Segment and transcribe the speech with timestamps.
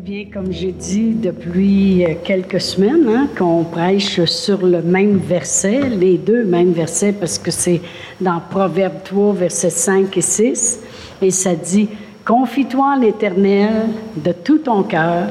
[0.00, 5.18] Eh bien, comme j'ai dit depuis euh, quelques semaines, hein, qu'on prêche sur le même
[5.18, 7.82] verset, les deux mêmes versets, parce que c'est
[8.18, 10.80] dans Proverbe 3, versets 5 et 6,
[11.20, 11.90] et ça dit,
[12.24, 15.26] Confie-toi en l'Éternel de tout ton cœur,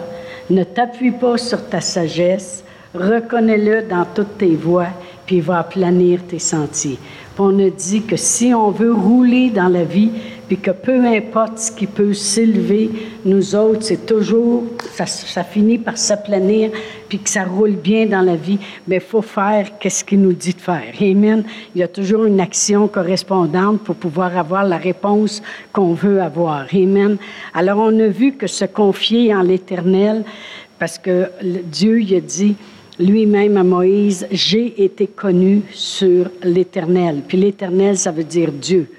[0.52, 4.90] ne t'appuie pas sur ta sagesse, reconnais-le dans toutes tes voies,
[5.26, 7.00] puis il va planir tes sentiers.
[7.42, 10.12] On a dit que si on veut rouler dans la vie,
[10.50, 12.90] puis que peu importe ce qui peut s'élever,
[13.24, 16.72] nous autres, c'est toujours, ça, ça, finit par s'aplanir,
[17.08, 20.34] puis que ça roule bien dans la vie, mais il faut faire qu'est-ce qu'il nous
[20.34, 20.94] dit de faire.
[21.00, 21.46] Amen.
[21.76, 26.66] Il y a toujours une action correspondante pour pouvoir avoir la réponse qu'on veut avoir.
[26.74, 27.16] Amen.
[27.54, 30.26] Alors, on a vu que se confier en l'Éternel,
[30.78, 32.56] parce que Dieu, il a dit,
[33.00, 37.24] lui-même à Moïse, j'ai été connu sur l'Éternel.
[37.28, 38.92] Puis l'Éternel, ça veut dire Dieu.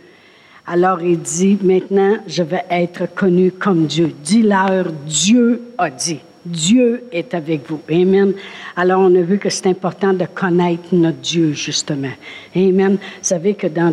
[0.66, 4.12] Alors il dit, maintenant, je vais être connu comme Dieu.
[4.24, 6.20] Dis-leur, Dieu a dit.
[6.44, 7.80] Dieu est avec vous.
[7.90, 8.32] Amen.
[8.74, 12.12] Alors, on a vu que c'est important de connaître notre Dieu, justement.
[12.56, 12.92] Amen.
[12.92, 13.92] Vous savez que dans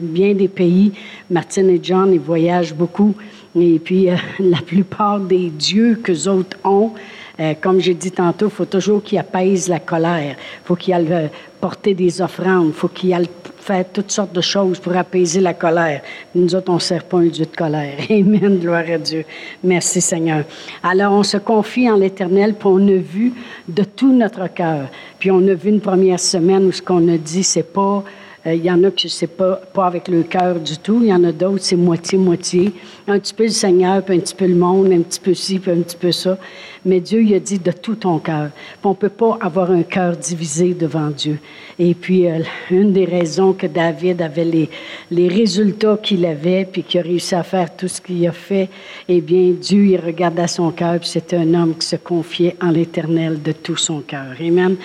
[0.00, 0.92] bien des pays,
[1.28, 3.14] Martine et John, ils voyagent beaucoup.
[3.58, 6.92] Et puis, euh, la plupart des dieux que autres ont,
[7.40, 10.36] euh, comme j'ai dit tantôt, il faut toujours qu'ils apaisent la colère.
[10.38, 11.28] Il faut qu'ils aillent euh,
[11.60, 12.68] porter des offrandes.
[12.68, 16.02] Il faut qu'ils aillent faire toutes sortes de choses pour apaiser la colère.
[16.34, 17.94] Nous autres, on ne sert pas un Dieu de colère.
[18.10, 19.24] Amen, gloire à Dieu.
[19.62, 20.44] Merci Seigneur.
[20.82, 23.32] Alors, on se confie en l'Éternel, puis on a vu
[23.68, 24.88] de tout notre cœur.
[25.18, 28.04] Puis on a vu une première semaine où ce qu'on a dit, c'est pas
[28.46, 30.98] euh, il y en a qui c'est pas, pas avec le cœur du tout.
[31.00, 32.72] Il y en a d'autres, c'est moitié-moitié.
[33.06, 35.58] Un petit peu le Seigneur, puis un petit peu le monde, un petit peu ci,
[35.58, 36.36] puis un petit peu ça.
[36.84, 38.50] Mais Dieu, il a dit de tout ton cœur.
[38.82, 41.38] On ne peut pas avoir un cœur divisé devant Dieu.
[41.78, 44.70] Et puis, euh, une des raisons que David avait les,
[45.10, 48.68] les résultats qu'il avait, puis qu'il a réussi à faire tout ce qu'il a fait,
[49.08, 52.70] eh bien, Dieu, il regardait son cœur, puis c'était un homme qui se confiait en
[52.70, 54.34] l'Éternel de tout son cœur.
[54.40, 54.76] Amen.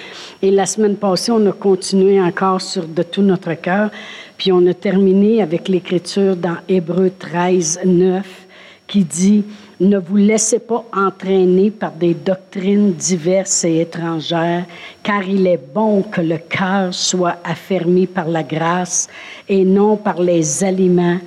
[0.42, 3.90] Et la semaine passée, on a continué encore sur de tout notre cœur,
[4.38, 8.47] puis on a terminé avec l'écriture dans Hébreu 13, 9,
[8.88, 9.44] qui dit,
[9.80, 14.66] ne vous laissez pas entraîner par des doctrines diverses et étrangères,
[15.04, 19.08] car il est bon que le cœur soit affermi par la grâce
[19.48, 21.20] et non par les aliments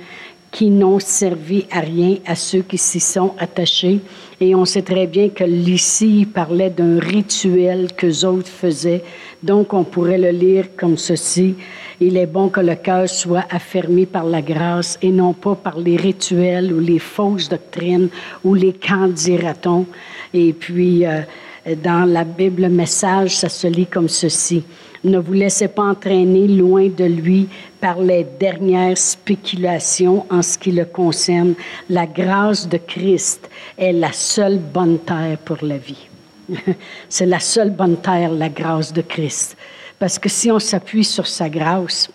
[0.51, 4.01] qui n'ont servi à rien à ceux qui s'y sont attachés.
[4.41, 9.03] Et on sait très bien que l'ici, parlait d'un rituel que autres faisaient.
[9.41, 11.55] Donc, on pourrait le lire comme ceci.
[12.01, 15.79] Il est bon que le cœur soit affermi par la grâce et non pas par
[15.79, 18.09] les rituels ou les fausses doctrines
[18.43, 19.85] ou les candidatons.
[20.33, 21.21] Et puis, euh,
[21.83, 24.63] dans la Bible, le message, ça se lit comme ceci.
[25.03, 30.71] Ne vous laissez pas entraîner loin de lui par les dernières spéculations en ce qui
[30.71, 31.55] le concerne.
[31.89, 36.07] La grâce de Christ est la seule bonne terre pour la vie.
[37.09, 39.57] C'est la seule bonne terre, la grâce de Christ.
[39.97, 42.09] Parce que si on s'appuie sur sa grâce,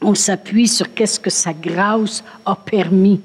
[0.00, 3.20] on s'appuie sur qu'est-ce que sa grâce a permis.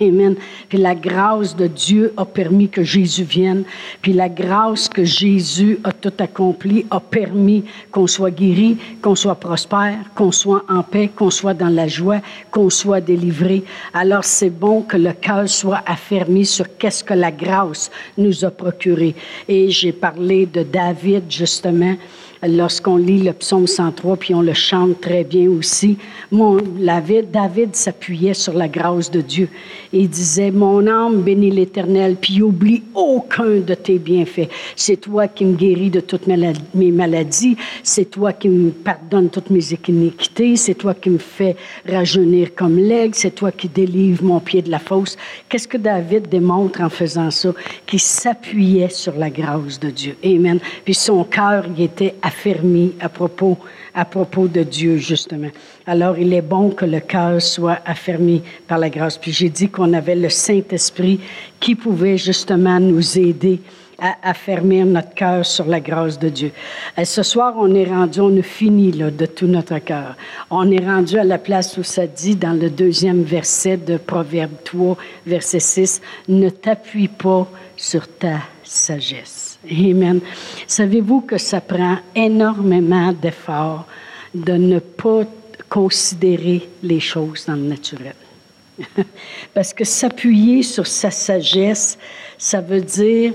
[0.00, 0.34] Amen.
[0.68, 3.62] Puis la grâce de Dieu a permis que Jésus vienne.
[4.02, 9.36] Puis la grâce que Jésus a tout accompli a permis qu'on soit guéri, qu'on soit
[9.36, 12.20] prospère, qu'on soit en paix, qu'on soit dans la joie,
[12.50, 13.62] qu'on soit délivré.
[13.94, 18.50] Alors c'est bon que le cœur soit affermi sur qu'est-ce que la grâce nous a
[18.50, 19.14] procuré.
[19.48, 21.96] Et j'ai parlé de David justement
[22.42, 25.98] lorsqu'on lit le psaume 103, puis on le chante très bien aussi.
[26.30, 29.48] Mon, David s'appuyait sur la grâce de Dieu
[29.92, 34.48] et disait, Mon âme bénit l'Éternel, puis oublie aucun de tes bienfaits.
[34.74, 39.50] C'est toi qui me guéris de toutes mes maladies, c'est toi qui me pardonnes toutes
[39.50, 41.56] mes iniquités, c'est toi qui me fais
[41.88, 45.16] rajeunir comme l'aigle, c'est toi qui délivres mon pied de la fosse.
[45.48, 47.52] Qu'est-ce que David démontre en faisant ça?
[47.86, 50.16] Qu'il s'appuyait sur la grâce de Dieu.
[50.24, 50.58] Amen.
[50.84, 53.58] Puis son cœur, il était affermi à propos,
[53.94, 55.50] à propos de Dieu, justement.
[55.88, 59.18] Alors, il est bon que le cœur soit affermi par la grâce.
[59.18, 61.20] Puis j'ai dit qu'on avait le Saint-Esprit
[61.60, 63.60] qui pouvait justement nous aider
[63.98, 66.50] à affermir notre cœur sur la grâce de Dieu.
[66.98, 70.16] Et ce soir, on est rendu, on a fini de tout notre cœur.
[70.50, 74.52] On est rendu à la place où ça dit dans le deuxième verset de Proverbe
[74.64, 74.96] 3,
[75.26, 79.58] verset 6, Ne t'appuie pas sur ta sagesse.
[79.70, 80.20] Amen.
[80.66, 83.86] Savez-vous que ça prend énormément d'efforts
[84.34, 85.22] de ne pas
[85.68, 88.14] considérer les choses dans le naturel.
[89.54, 91.98] Parce que s'appuyer sur sa sagesse,
[92.38, 93.32] ça veut dire,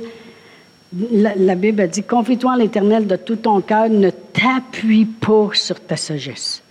[1.12, 5.80] la, Bible a dit, confie-toi en l'Éternel de tout ton cœur, ne t'appuie pas sur
[5.80, 6.62] ta sagesse.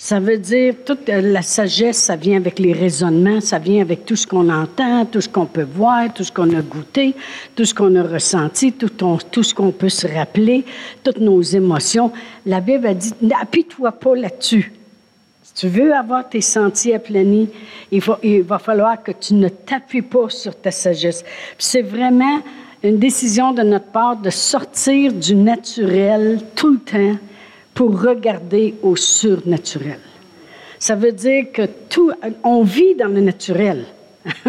[0.00, 4.14] Ça veut dire, toute la sagesse, ça vient avec les raisonnements, ça vient avec tout
[4.14, 7.16] ce qu'on entend, tout ce qu'on peut voir, tout ce qu'on a goûté,
[7.56, 8.88] tout ce qu'on a ressenti, tout
[9.42, 10.64] ce qu'on peut se rappeler,
[11.02, 12.12] toutes nos émotions.
[12.46, 14.72] La Bible a dit, n'appuie-toi pas là-dessus.
[15.58, 17.48] Tu veux avoir tes sentiers aplanis,
[17.90, 21.24] il, il va falloir que tu ne t'appuies pas sur ta sagesse.
[21.58, 22.40] C'est vraiment
[22.84, 27.18] une décision de notre part de sortir du naturel tout le temps
[27.74, 29.98] pour regarder au surnaturel.
[30.78, 32.12] Ça veut dire que tout,
[32.44, 33.84] on vit dans le naturel.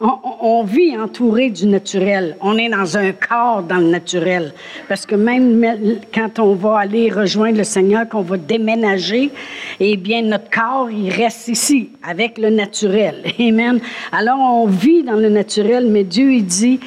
[0.00, 2.36] on, vit entouré du naturel.
[2.40, 4.52] On est dans un corps dans le naturel.
[4.88, 5.64] Parce que même
[6.12, 9.30] quand on va aller rejoindre le Seigneur, qu'on va déménager,
[9.80, 13.24] eh bien, notre corps, il reste ici, avec le naturel.
[13.38, 13.80] Amen.
[14.12, 16.80] Alors, on vit dans le naturel, mais Dieu, il dit,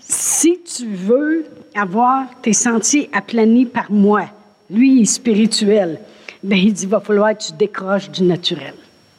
[0.00, 1.44] si tu veux
[1.74, 4.24] avoir tes sentiers aplanis par moi,
[4.70, 6.00] lui, il est spirituel.
[6.42, 8.74] Bien, il dit, il va falloir que tu décroches du naturel.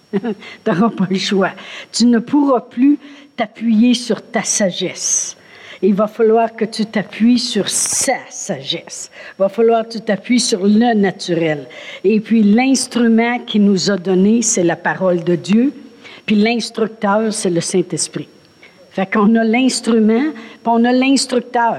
[0.12, 0.20] tu
[0.66, 1.52] n'auras pas le choix.
[1.92, 2.98] Tu ne pourras plus
[3.38, 5.38] t'appuyer sur ta sagesse.
[5.84, 9.12] Il va falloir que tu t'appuies sur sa sagesse.
[9.38, 11.68] Il va falloir que tu t'appuies sur le naturel.
[12.04, 15.72] Et puis l'instrument qu'il nous a donné, c'est la parole de Dieu.
[16.26, 18.28] Puis l'instructeur, c'est le Saint-Esprit.
[18.90, 21.78] Fait qu'on a l'instrument, puis on a l'instructeur.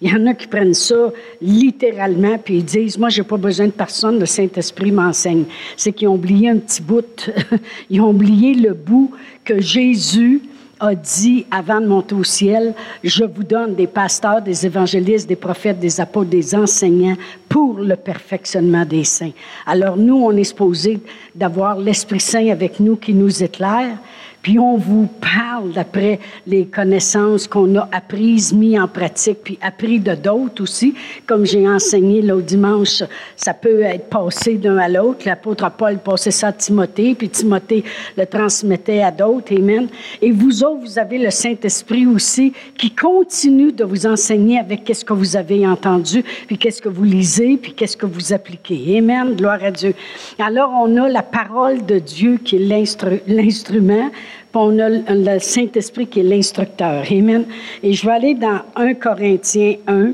[0.00, 1.12] Il y en a qui prennent ça
[1.42, 5.44] littéralement, puis ils disent, moi, j'ai pas besoin de personne, le Saint-Esprit m'enseigne.
[5.76, 7.30] C'est qu'ils ont oublié un petit bout.
[7.90, 9.10] ils ont oublié le bout
[9.44, 10.40] que Jésus
[10.80, 15.36] a dit avant de monter au ciel, je vous donne des pasteurs, des évangélistes, des
[15.36, 17.16] prophètes, des apôtres, des enseignants
[17.48, 19.32] pour le perfectionnement des saints.
[19.66, 21.00] Alors nous, on est supposé
[21.34, 23.96] d'avoir l'Esprit Saint avec nous qui nous éclaire,
[24.42, 29.98] puis on vous parle d'après les connaissances qu'on a apprises, mises en pratique, puis appris
[29.98, 30.94] de d'autres aussi.
[31.26, 33.02] Comme j'ai enseigné l'autre dimanche,
[33.36, 35.22] ça peut être passé d'un à l'autre.
[35.26, 37.84] L'apôtre Paul passait ça à Timothée, puis Timothée
[38.16, 39.54] le transmettait à d'autres.
[39.54, 39.88] Amen.
[40.22, 45.04] Et vous autres, vous avez le Saint-Esprit aussi qui continue de vous enseigner avec qu'est-ce
[45.04, 48.98] que vous avez entendu, puis qu'est-ce que vous lisez, puis qu'est-ce que vous appliquez.
[48.98, 49.34] Amen.
[49.34, 49.94] Gloire à Dieu.
[50.38, 54.10] Alors, on a la parole de Dieu qui est l'instrument
[54.54, 57.04] on a le Saint-Esprit qui est l'instructeur.
[57.10, 57.44] Amen.
[57.82, 60.12] Et je vais aller dans 1 Corinthiens 1.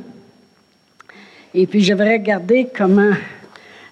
[1.55, 3.13] Et puis je vais regarder comment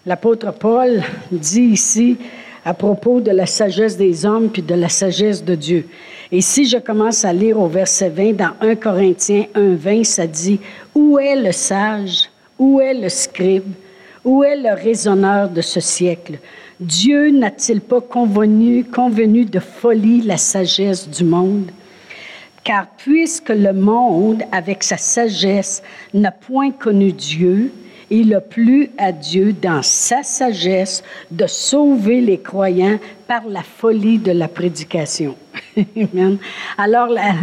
[0.05, 2.17] l'apôtre Paul dit ici
[2.65, 5.87] à propos de la sagesse des hommes puis de la sagesse de Dieu.
[6.31, 10.27] Et si je commence à lire au verset 20, dans 1 Corinthiens 1, 20, ça
[10.27, 10.61] dit,
[10.95, 12.31] Où est le sage?
[12.59, 13.73] Où est le scribe?
[14.25, 16.39] Où est le raisonneur de ce siècle?
[16.83, 21.71] Dieu n'a-t-il pas convenu, convenu de folie la sagesse du monde?
[22.65, 25.83] Car puisque le monde, avec sa sagesse,
[26.13, 27.73] n'a point connu Dieu,
[28.11, 32.99] il a plu à Dieu dans sa sagesse de sauver les croyants
[33.29, 35.37] par la folie de la prédication.
[36.79, 37.35] Alors la,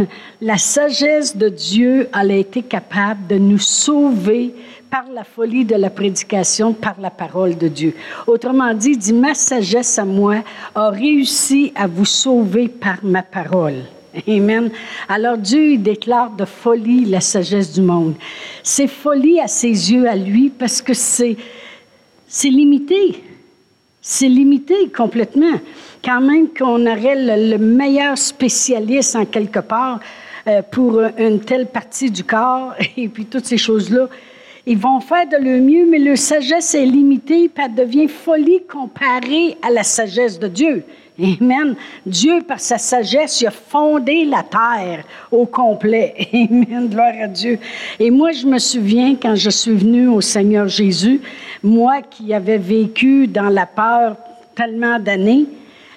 [0.41, 4.53] la, sagesse de Dieu a été capable de nous sauver
[4.89, 7.95] par la folie de la prédication, par la parole de Dieu.
[8.25, 10.37] Autrement dit, dit, ma sagesse à moi
[10.73, 13.83] a réussi à vous sauver par ma parole.
[14.27, 14.71] Amen.
[15.07, 18.15] Alors Dieu il déclare de folie la sagesse du monde.
[18.63, 21.37] C'est folie à ses yeux à lui parce que c'est
[22.43, 23.23] limité.
[24.01, 25.59] C'est limité complètement.
[26.03, 29.99] Quand même qu'on aurait le, meilleur spécialiste en quelque part
[30.47, 34.07] euh, pour une telle partie du corps et puis toutes ces choses-là,
[34.69, 38.61] ils vont faire de leur mieux, mais leur sagesse est limitée, puis elle devient folie
[38.71, 40.83] comparée à la sagesse de Dieu.
[41.19, 41.75] Amen.
[42.05, 46.13] Dieu, par sa sagesse, il a fondé la terre au complet.
[46.33, 46.87] Amen.
[46.87, 47.57] Gloire à Dieu.
[47.99, 51.19] Et moi, je me souviens quand je suis venue au Seigneur Jésus,
[51.63, 54.17] moi qui avais vécu dans la peur
[54.55, 55.47] tellement d'années,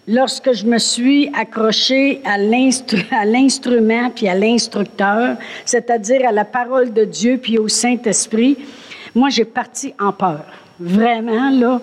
[0.09, 7.05] lorsque je me suis accrochée à l'instrument puis à l'instructeur, c'est-à-dire à la parole de
[7.05, 8.57] Dieu puis au Saint-Esprit,
[9.15, 10.45] moi, j'ai parti en peur.
[10.81, 11.81] Vraiment, là,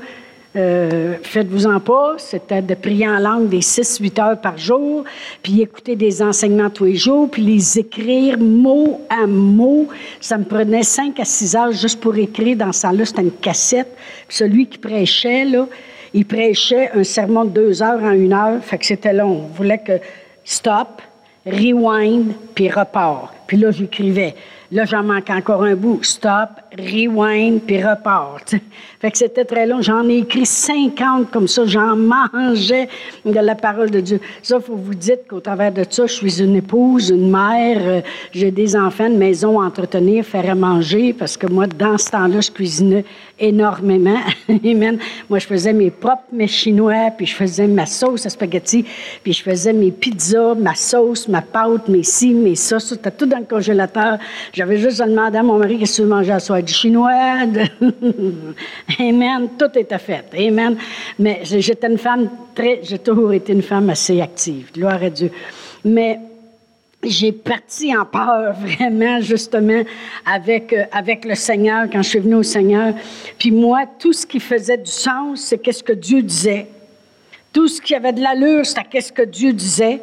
[0.56, 5.04] euh, faites-vous-en pas, c'était de prier en langue des 6-8 heures par jour,
[5.44, 9.88] puis écouter des enseignements tous les jours, puis les écrire mot à mot.
[10.20, 12.58] Ça me prenait 5 à 6 heures juste pour écrire.
[12.58, 13.96] Dans ça là c'était une cassette.
[14.28, 15.68] Celui qui prêchait, là,
[16.14, 19.46] il prêchait un sermon de deux heures en une heure, fait que c'était long.
[19.46, 20.00] On voulait que
[20.44, 21.02] stop,
[21.46, 23.34] rewind, puis repart.
[23.48, 24.36] Puis là, j'écrivais.
[24.72, 26.04] Là, j'en manque encore un bout.
[26.04, 28.56] Stop, rewind, puis repart.
[29.00, 29.82] Fait que c'était très long.
[29.82, 31.66] J'en ai écrit 50 comme ça.
[31.66, 32.90] J'en mangeais
[33.26, 34.20] de la parole de Dieu.
[34.42, 37.78] Ça, faut vous dire qu'au travers de ça, je suis une épouse, une mère.
[37.82, 41.14] Euh, j'ai des enfants, une maison à entretenir, faire à manger.
[41.14, 43.06] Parce que moi, dans ce temps-là, je cuisinais
[43.40, 44.20] énormément.
[44.50, 45.00] Amen.
[45.30, 48.86] Moi, je faisais mes propres mets chinois, puis je faisais ma sauce à spaghetti,
[49.24, 52.80] puis je faisais mes pizzas, ma sauce, ma pâte, mes ci, mes ça.
[52.80, 54.18] C'était tout dans le congélateur.
[54.54, 57.48] J'avais juste à demander à mon mari qu'est-ce que tu mangeais à Du chinois.
[59.00, 59.50] Amen.
[59.58, 60.26] Tout était fait.
[60.38, 60.78] Amen.
[61.18, 62.80] Mais j'étais une femme très.
[62.84, 64.72] J'ai toujours été une femme assez active.
[64.74, 65.32] Gloire à Dieu.
[65.86, 66.20] Mais
[67.04, 69.84] j'ai parti en peur vraiment justement
[70.26, 72.94] avec euh, avec le Seigneur quand je suis venue au Seigneur.
[73.38, 76.68] Puis moi, tout ce qui faisait du sens, c'est qu'est-ce que Dieu disait.
[77.52, 80.02] Tout ce qui avait de l'allure, c'était qu'est-ce que Dieu disait.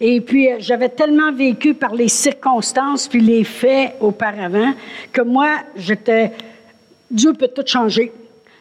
[0.00, 4.72] Et puis, euh, j'avais tellement vécu par les circonstances puis les faits auparavant
[5.12, 6.32] que moi, j'étais,
[7.10, 8.12] Dieu peut tout changer.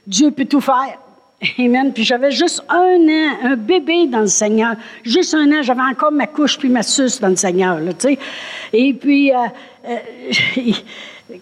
[0.05, 0.97] Dieu peut tout faire.
[1.59, 1.93] Amen.
[1.93, 4.75] Puis j'avais juste un an, un bébé dans le Seigneur.
[5.03, 8.19] Juste un an, j'avais encore ma couche puis ma suce dans le Seigneur, tu sais.
[8.73, 9.37] Et puis, euh,
[9.87, 9.97] euh,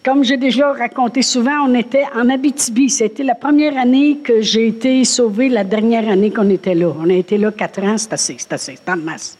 [0.03, 2.89] comme j'ai déjà raconté souvent, on était en Abitibi.
[2.89, 6.91] C'était la première année que j'ai été sauvée, la dernière année qu'on était là.
[6.99, 9.37] On a été là quatre ans, c'est assez, c'est assez, c'est en masse.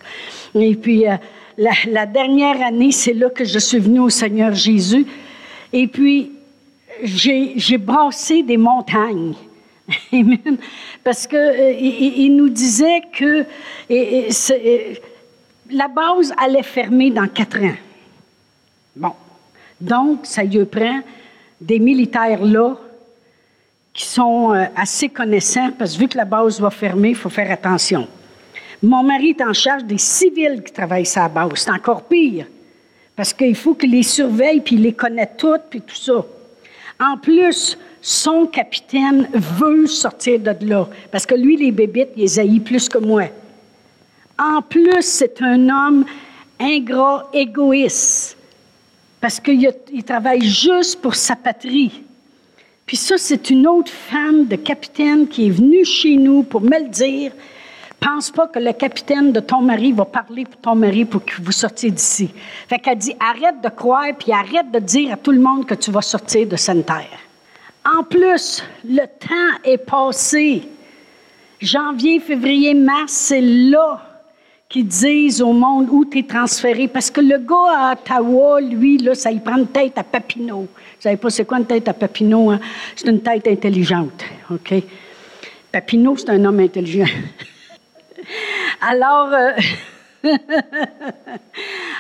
[0.54, 1.16] Et puis, euh,
[1.58, 5.08] la, dernière année, c'est là que je suis venue au Seigneur Jésus.
[5.74, 6.32] Et puis,
[7.02, 9.34] j'ai, j'ai brassé des montagnes.
[11.04, 13.46] Parce qu'il euh, nous disait que
[15.72, 17.76] la base allait fermer dans quatre ans.
[18.96, 19.14] Bon.
[19.80, 21.00] Donc, ça lui prend
[21.60, 22.76] des militaires là
[23.94, 27.30] qui sont euh, assez connaissants, parce que vu que la base va fermer, il faut
[27.30, 28.08] faire attention.
[28.84, 31.52] Mon mari est en charge des civils qui travaillent sur la base.
[31.56, 32.46] C'est encore pire.
[33.16, 36.26] Parce qu'il faut qu'il les surveille, puis il les connaît toutes, puis tout ça.
[37.00, 40.88] En plus, son capitaine veut sortir de là.
[41.12, 43.24] Parce que lui, les bébites, il les haït plus que moi.
[44.38, 46.06] En plus, c'est un homme
[46.60, 48.35] ingrat, égoïste.
[49.26, 52.04] Parce qu'il travaille juste pour sa patrie.
[52.86, 56.80] Puis ça, c'est une autre femme de capitaine qui est venue chez nous pour me
[56.80, 57.32] le dire.
[58.00, 61.42] Pense pas que le capitaine de ton mari va parler pour ton mari pour que
[61.42, 62.30] vous sortiez d'ici.
[62.70, 65.74] Fait qu'elle dit arrête de croire puis arrête de dire à tout le monde que
[65.74, 67.18] tu vas sortir de cette terre.
[67.84, 70.70] En plus, le temps est passé.
[71.60, 74.15] Janvier, février, mars, c'est là
[74.70, 76.88] qu'ils disent au monde où tu es transféré.
[76.88, 80.62] Parce que le gars à Ottawa, lui, là, ça y prend une tête à Papineau.
[80.62, 82.52] Vous savez pas c'est quoi une tête à Papineau?
[82.52, 82.60] Hein?
[82.96, 84.24] C'est une tête intelligente.
[84.52, 84.74] OK?
[85.72, 87.06] Papineau, c'est un homme intelligent.
[88.82, 89.52] Alors, euh,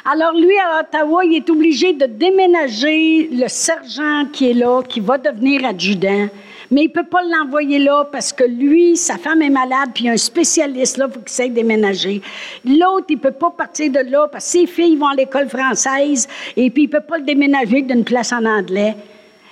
[0.05, 5.00] alors lui, à Ottawa, il est obligé de déménager le sergent qui est là, qui
[5.00, 6.27] va devenir adjudant.
[6.72, 10.05] Mais il ne peut pas l'envoyer là parce que lui, sa femme est malade, puis
[10.05, 12.22] il y a un spécialiste là, il faut qu'il s'aille déménager.
[12.65, 15.50] L'autre, il ne peut pas partir de là parce que ses filles vont à l'école
[15.50, 18.95] française et puis il ne peut pas le déménager d'une place en anglais.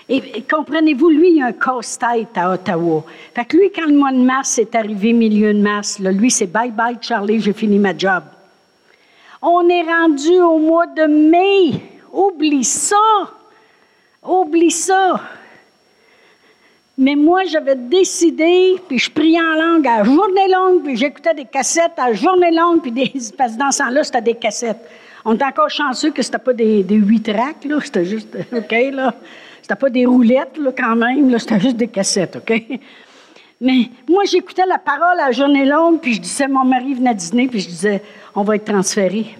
[0.10, 3.03] Et, comprenez-vous, lui, il a un casse-tête à Ottawa.
[3.34, 6.29] Fait que lui, quand le mois de mars est arrivé, milieu de mars, là, lui,
[6.29, 8.24] c'est bye-bye, Charlie, j'ai fini ma job.
[9.41, 11.82] On est rendu au mois de mai.
[12.12, 12.96] Oublie ça.
[14.25, 15.20] Oublie ça.
[16.98, 21.46] Mais moi, j'avais décidé, puis je priais en langue à journée longue, puis j'écoutais des
[21.46, 24.88] cassettes à journée longue, puis des, parce que dans ce temps-là, c'était des cassettes.
[25.26, 29.14] On était encore chanceux que c'était pas des, huit tracks, là, c'était juste, OK, là.
[29.62, 32.64] C'était pas des roulettes, là, quand même, là, c'était juste des cassettes, OK?
[33.62, 37.48] Mais moi, j'écoutais la parole à journée longue, puis je disais, mon mari venait dîner,
[37.48, 38.04] puis je disais,
[38.36, 39.38] on va être transféré.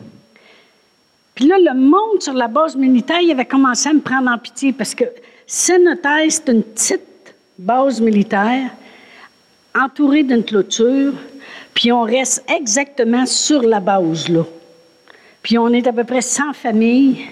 [1.36, 4.38] Puis là, le monde sur la base militaire, il avait commencé à me prendre en
[4.40, 5.04] pitié, parce que
[5.46, 7.13] Sénotaire, c'est une petite
[7.58, 8.72] base militaire
[9.76, 11.14] entourée d'une clôture,
[11.74, 14.44] puis on reste exactement sur la base, là.
[15.42, 17.26] Puis on est à peu près 100 familles.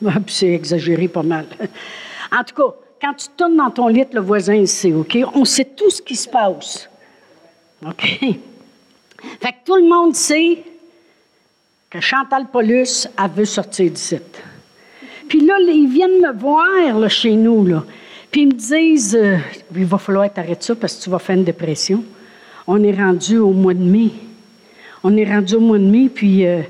[0.26, 1.46] c'est exagéré pas mal.
[2.30, 5.16] En tout cas, quand tu tournes dans ton lit, le voisin sait, OK?
[5.34, 6.86] On sait tout ce qui se passe.
[7.86, 8.02] OK?
[9.40, 10.62] Fait que tout le monde sait
[11.88, 14.18] que Chantal Paulus, elle veut sortir d'ici.
[15.26, 17.82] Puis là, ils viennent me voir là, chez nous, là.
[18.30, 19.38] Puis ils me disent, euh,
[19.74, 22.04] il va falloir t'arrêter ça parce que tu vas faire une dépression.
[22.66, 24.10] On est rendu au mois de mai.
[25.02, 26.62] On est rendu au mois de mai, puis euh,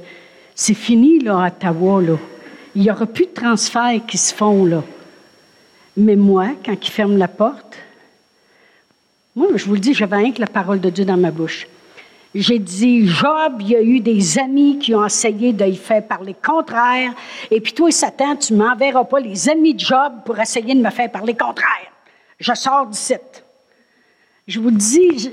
[0.54, 2.02] c'est fini, là, à Ottawa.
[2.74, 4.84] Il n'y aura plus de transferts qui se font, là.
[5.96, 7.76] Mais moi, quand ils ferment la porte,
[9.34, 11.66] moi, je vous le dis, j'avais rien que la parole de Dieu dans ma bouche.
[12.34, 16.06] J'ai dit, Job, il y a eu des amis qui ont essayé de y faire
[16.06, 17.14] parler contraire.
[17.50, 20.90] Et puis toi, Satan, tu m'enverras pas les amis de Job pour essayer de me
[20.90, 21.90] faire parler contraire.
[22.38, 23.44] Je sors du site.
[24.46, 25.30] Je vous dis,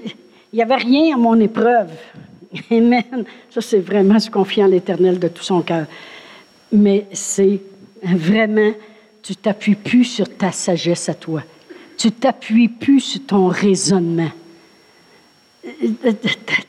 [0.54, 1.92] il n'y avait rien à mon épreuve.
[2.72, 3.26] Amen.
[3.50, 5.88] Ça, c'est vraiment se confier en l'Éternel de tout son cœur.
[6.72, 7.60] Mais c'est
[8.02, 8.72] vraiment,
[9.22, 11.44] tu t'appuies plus sur ta sagesse à toi.
[11.98, 14.32] Tu t'appuies plus sur ton raisonnement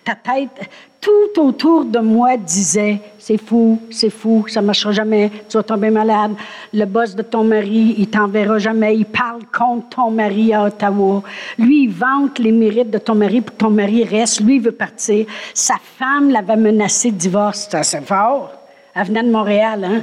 [0.05, 0.69] ta tête,
[1.01, 5.63] tout autour de moi disait c'est fou, c'est fou, ça ne marchera jamais, tu vas
[5.63, 6.33] tomber malade.
[6.73, 8.97] Le boss de ton mari, il t'enverra jamais.
[8.97, 11.23] Il parle contre ton mari à Ottawa.
[11.59, 14.41] Lui, il vante les mérites de ton mari pour que ton mari reste.
[14.41, 15.27] Lui, il veut partir.
[15.55, 17.69] Sa femme l'avait menacé de divorce.
[17.83, 18.53] C'est fort.
[18.95, 20.03] Elle venait de Montréal, hein?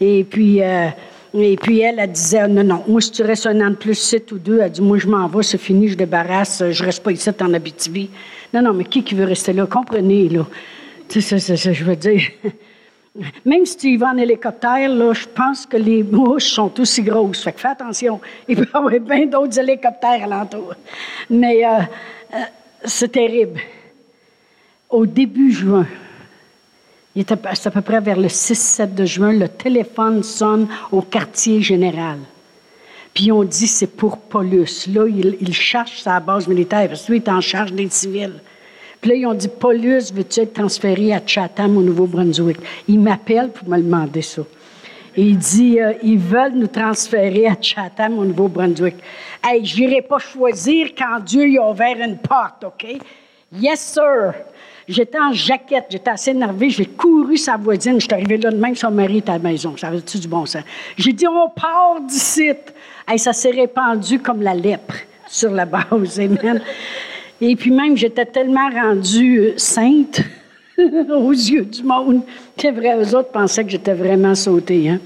[0.00, 0.62] Et puis.
[0.62, 0.88] Euh,
[1.34, 3.94] et puis elle, elle disait, non, non, moi, si tu restes un an de plus,
[3.94, 7.02] sept ou deux, elle dit, moi, je m'en vais, c'est fini, je débarrasse, je reste
[7.02, 8.10] pas ici en Abitibi.
[8.52, 9.66] Non, non, mais qui qui veut rester là?
[9.66, 10.46] Comprenez, là.
[11.08, 12.22] Tu sais, ça, je veux dire.
[13.44, 17.02] Même si tu y vas en hélicoptère, là, je pense que les mouches sont aussi
[17.02, 17.42] grosses.
[17.42, 18.20] Fait que fais attention.
[18.46, 20.74] Il peut y avoir bien d'autres hélicoptères alentour.
[21.28, 21.80] Mais euh,
[22.34, 22.38] euh,
[22.84, 23.60] c'est terrible.
[24.88, 25.86] Au début juin,
[27.26, 32.18] c'est à peu près vers le 6-7 de juin, le téléphone sonne au quartier général.
[33.14, 34.86] Puis on dit c'est pour Paulus.
[34.86, 38.40] Là, il, cherche sa base militaire parce que lui, il est en charge des civils.
[39.00, 42.58] Puis là, ils ont dit Paulus, veux-tu être transféré à Chatham au Nouveau-Brunswick?
[42.86, 44.42] Il m'appelle pour me demander ça.
[45.16, 48.96] Et il dit euh, ils veulent nous transférer à Chatham au Nouveau-Brunswick.
[49.42, 52.86] Hey, j'irai pas choisir quand Dieu y a ouvert une porte, OK?
[53.52, 54.34] Yes, sir.
[54.88, 58.56] J'étais en jaquette, j'étais assez énervée, j'ai couru sa voisine, je suis arrivée là de
[58.56, 59.76] même, son mari était à la maison.
[59.76, 60.62] Ça avait-tu du bon sens?
[60.96, 62.52] J'ai dit, on part d'ici.
[63.12, 64.94] Et ça s'est répandu comme la lèpre
[65.26, 65.84] sur la base.
[66.20, 66.62] Amen.
[67.40, 70.22] Et puis même, j'étais tellement rendue euh, sainte
[70.78, 72.22] aux yeux du monde
[72.56, 74.88] que vrai, autres pensaient que j'étais vraiment sautée.
[74.88, 75.00] Hein?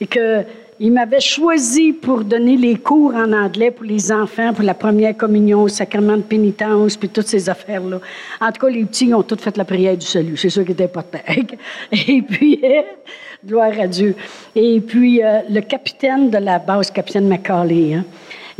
[0.00, 0.42] Et que
[0.80, 5.16] il m'avait choisi pour donner les cours en anglais pour les enfants, pour la première
[5.16, 8.00] communion, le sacrement de pénitence, puis toutes ces affaires-là.
[8.40, 10.36] En tout cas, les petits ont tous fait la prière du salut.
[10.36, 11.18] C'est ça qui était important.
[11.92, 12.62] Et puis,
[13.46, 14.14] gloire à Dieu.
[14.54, 18.04] Et puis, euh, le capitaine de la base, capitaine Macaulay, hein,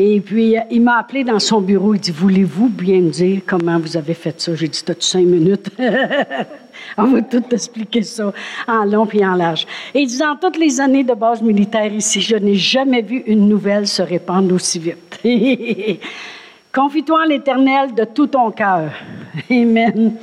[0.01, 1.93] et puis, euh, il m'a appelé dans son bureau.
[1.95, 5.25] Il dit Voulez-vous bien me dire comment vous avez fait ça J'ai dit T'as-tu cinq
[5.25, 5.71] minutes
[6.99, 8.33] On va tout expliquer ça
[8.67, 9.67] en long et en large.
[9.95, 13.87] Et Dans toutes les années de base militaire ici, je n'ai jamais vu une nouvelle
[13.87, 15.21] se répandre aussi vite.
[16.75, 18.91] Confie-toi en l'Éternel de tout ton cœur.
[19.51, 20.15] Amen.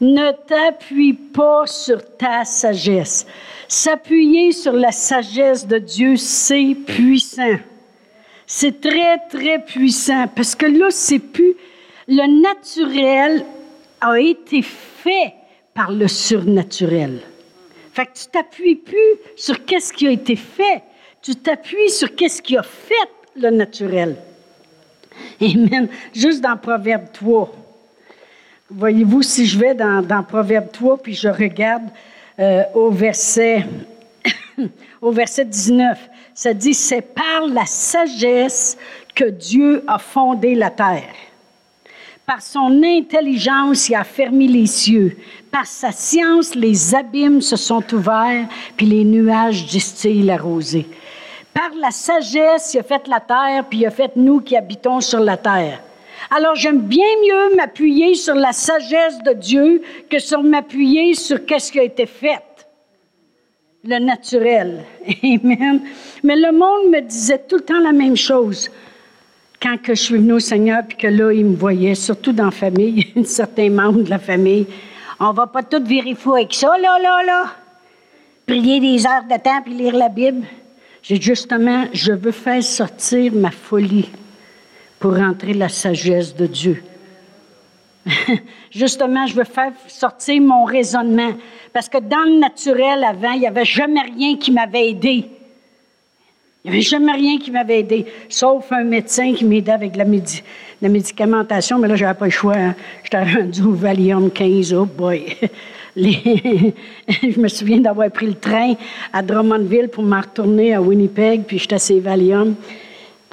[0.00, 3.26] Ne t'appuie pas sur ta sagesse.
[3.68, 7.56] S'appuyer sur la sagesse de Dieu, c'est puissant.
[8.46, 11.54] C'est très, très puissant parce que là, c'est plus.
[12.08, 13.44] Le naturel
[14.00, 15.34] a été fait
[15.74, 17.20] par le surnaturel.
[17.92, 20.82] Fait que tu t'appuies plus sur qu'est-ce qui a été fait,
[21.20, 22.94] tu t'appuies sur qu'est-ce qui a fait
[23.36, 24.16] le naturel.
[25.40, 25.88] Amen.
[26.14, 27.52] Juste dans Proverbe 3.
[28.70, 31.84] Voyez-vous, si je vais dans, dans Proverbe 3, puis je regarde
[32.38, 33.66] euh, au verset
[35.00, 35.98] au verset 19,
[36.34, 38.78] ça dit, c'est par la sagesse
[39.14, 41.14] que Dieu a fondé la terre.
[42.26, 45.16] Par son intelligence, il a fermé les cieux.
[45.50, 50.86] Par sa science, les abîmes se sont ouverts, puis les nuages distillent la rosée.
[51.52, 55.00] Par la sagesse, il a fait la terre, puis il a fait nous qui habitons
[55.00, 55.82] sur la terre.
[56.30, 61.72] Alors j'aime bien mieux m'appuyer sur la sagesse de Dieu que sur m'appuyer sur qu'est-ce
[61.72, 62.42] qui a été fait
[63.84, 64.84] le naturel.
[65.24, 65.82] Amen.
[66.22, 68.70] Mais le monde me disait tout le temps la même chose.
[69.62, 72.46] Quand que je suis venue au Seigneur, puis que là, il me voyait, surtout dans
[72.46, 74.66] la famille, un certain membre de la famille.
[75.20, 77.44] On va pas tout virer fou avec ça, là, là, là.
[78.44, 80.44] Prier des heures de temps, puis lire la Bible.
[81.00, 84.10] J'ai justement, je veux faire sortir ma folie
[84.98, 86.82] pour rentrer la sagesse de Dieu.
[88.70, 91.32] Justement, je veux faire sortir mon raisonnement.
[91.72, 95.26] Parce que dans le naturel, avant, il n'y avait jamais rien qui m'avait aidé.
[96.64, 100.04] Il n'y avait jamais rien qui m'avait aidé, sauf un médecin qui m'aidait avec la,
[100.88, 102.54] médicamentation, mais là, je n'avais pas le choix.
[102.56, 102.76] Hein.
[103.02, 105.24] J'étais rendu au Valium 15, oh boy!
[105.96, 108.74] je me souviens d'avoir pris le train
[109.12, 112.54] à Drummondville pour m'en retourner à Winnipeg, puis j'étais à ces Valium.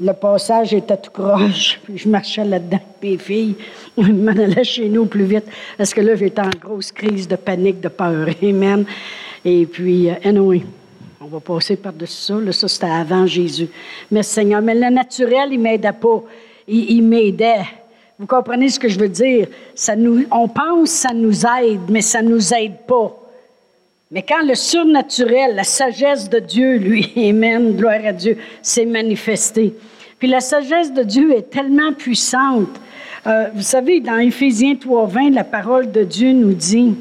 [0.01, 3.55] Le passage était tout croche, puis je marchais là-dedans, les filles
[3.95, 5.45] m'en allaient chez nous plus vite,
[5.77, 8.27] parce que là, j'étais en grosse crise de panique, de peur.
[8.41, 8.85] Amen.
[9.45, 10.63] Et puis, euh, anyway,
[11.21, 12.51] on va passer par-dessus ça.
[12.51, 13.67] Ça, c'était avant Jésus.
[14.10, 16.23] Mais Seigneur, mais le naturel, il m'aidait pas.
[16.67, 17.65] Il, m'aidait
[18.17, 19.47] Vous comprenez ce que je veux dire?
[20.32, 23.15] On pense ça nous aide, mais ça ne nous aide pas.
[24.12, 29.73] Mais quand le surnaturel, la sagesse de Dieu, lui, Amen, gloire à Dieu, s'est manifesté.
[30.19, 32.69] Puis la sagesse de Dieu est tellement puissante.
[33.27, 36.95] Euh, vous savez, dans Éphésiens 3.20, la parole de Dieu nous dit,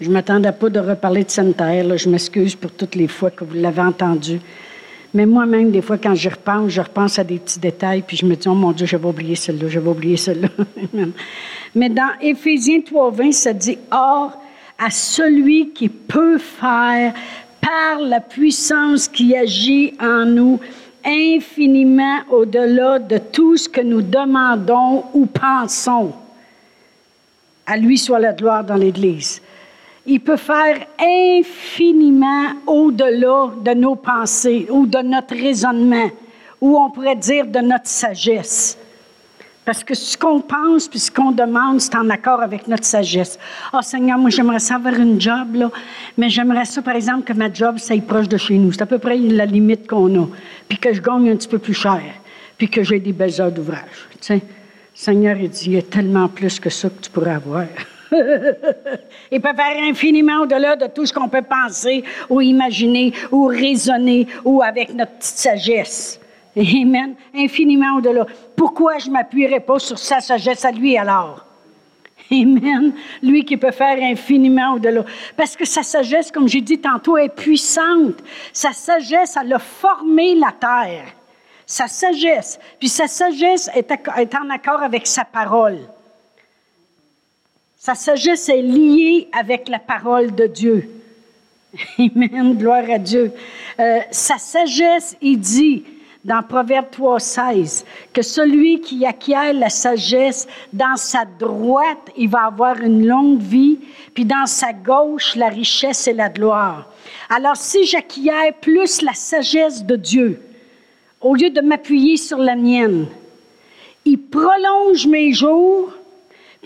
[0.00, 3.44] je ne m'attendais pas de reparler de sanitaire, je m'excuse pour toutes les fois que
[3.44, 4.40] vous l'avez entendu.
[5.14, 8.26] Mais moi-même, des fois, quand je repense, je repense à des petits détails, puis je
[8.26, 10.48] me dis, oh mon Dieu, j'avais oublié celle-là, j'avais oublié celle-là.
[11.74, 14.38] Mais dans Éphésiens 3.20, ça dit, Or,
[14.78, 17.14] à celui qui peut faire
[17.62, 20.60] par la puissance qui agit en nous
[21.04, 26.12] infiniment au-delà de tout ce que nous demandons ou pensons.
[27.64, 29.40] À lui soit la gloire dans l'Église.
[30.06, 36.10] Il peut faire infiniment au-delà de nos pensées ou de notre raisonnement,
[36.60, 38.78] ou on pourrait dire de notre sagesse.
[39.66, 43.36] Parce que ce qu'on pense puis ce qu'on demande, c'est en accord avec notre sagesse.
[43.72, 45.72] Ah, oh, Seigneur, moi, j'aimerais ça avoir une job, là,
[46.16, 48.70] mais j'aimerais ça, par exemple, que ma job, ça proche de chez nous.
[48.70, 50.28] C'est à peu près la limite qu'on a.
[50.68, 52.00] Puis que je gagne un petit peu plus cher.
[52.56, 54.06] Puis que j'ai des belles heures d'ouvrage.
[54.12, 54.42] Tu sais,
[54.94, 57.66] Seigneur, il dit, il y a tellement plus que ça que tu pourrais avoir.
[59.32, 64.26] il peut faire infiniment au-delà de tout ce qu'on peut penser ou imaginer ou raisonner
[64.44, 66.20] ou avec notre petite sagesse.
[66.56, 67.14] Amen.
[67.34, 68.26] Infiniment au-delà.
[68.56, 71.44] Pourquoi je ne m'appuierais pas sur sa sagesse à lui alors?
[72.32, 72.92] Amen.
[73.22, 75.04] Lui qui peut faire infiniment au-delà.
[75.36, 78.14] Parce que sa sagesse, comme j'ai dit tantôt, est puissante.
[78.52, 81.04] Sa sagesse, elle a formé la terre.
[81.66, 82.58] Sa sagesse.
[82.78, 83.92] Puis sa sagesse est,
[84.34, 85.78] en accord avec sa parole.
[87.86, 90.90] Sa sagesse est liée avec la parole de Dieu.
[92.00, 92.56] Amen.
[92.58, 93.30] Gloire à Dieu.
[93.78, 95.84] Euh, sa sagesse, il dit,
[96.24, 102.80] dans Proverbe 3,16, que celui qui acquiert la sagesse, dans sa droite, il va avoir
[102.80, 103.78] une longue vie,
[104.14, 106.90] puis dans sa gauche, la richesse et la gloire.
[107.30, 110.42] Alors, si j'acquiers plus la sagesse de Dieu,
[111.20, 113.06] au lieu de m'appuyer sur la mienne,
[114.04, 115.92] il prolonge mes jours,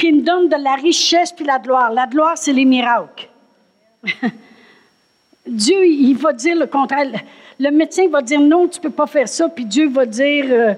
[0.01, 1.93] puis il me donne de la richesse puis la gloire.
[1.93, 3.29] La gloire, c'est les miracles.
[5.47, 7.07] Dieu, il va dire le contraire.
[7.59, 10.47] Le médecin va dire non, tu ne peux pas faire ça, puis Dieu va dire
[10.49, 10.73] euh,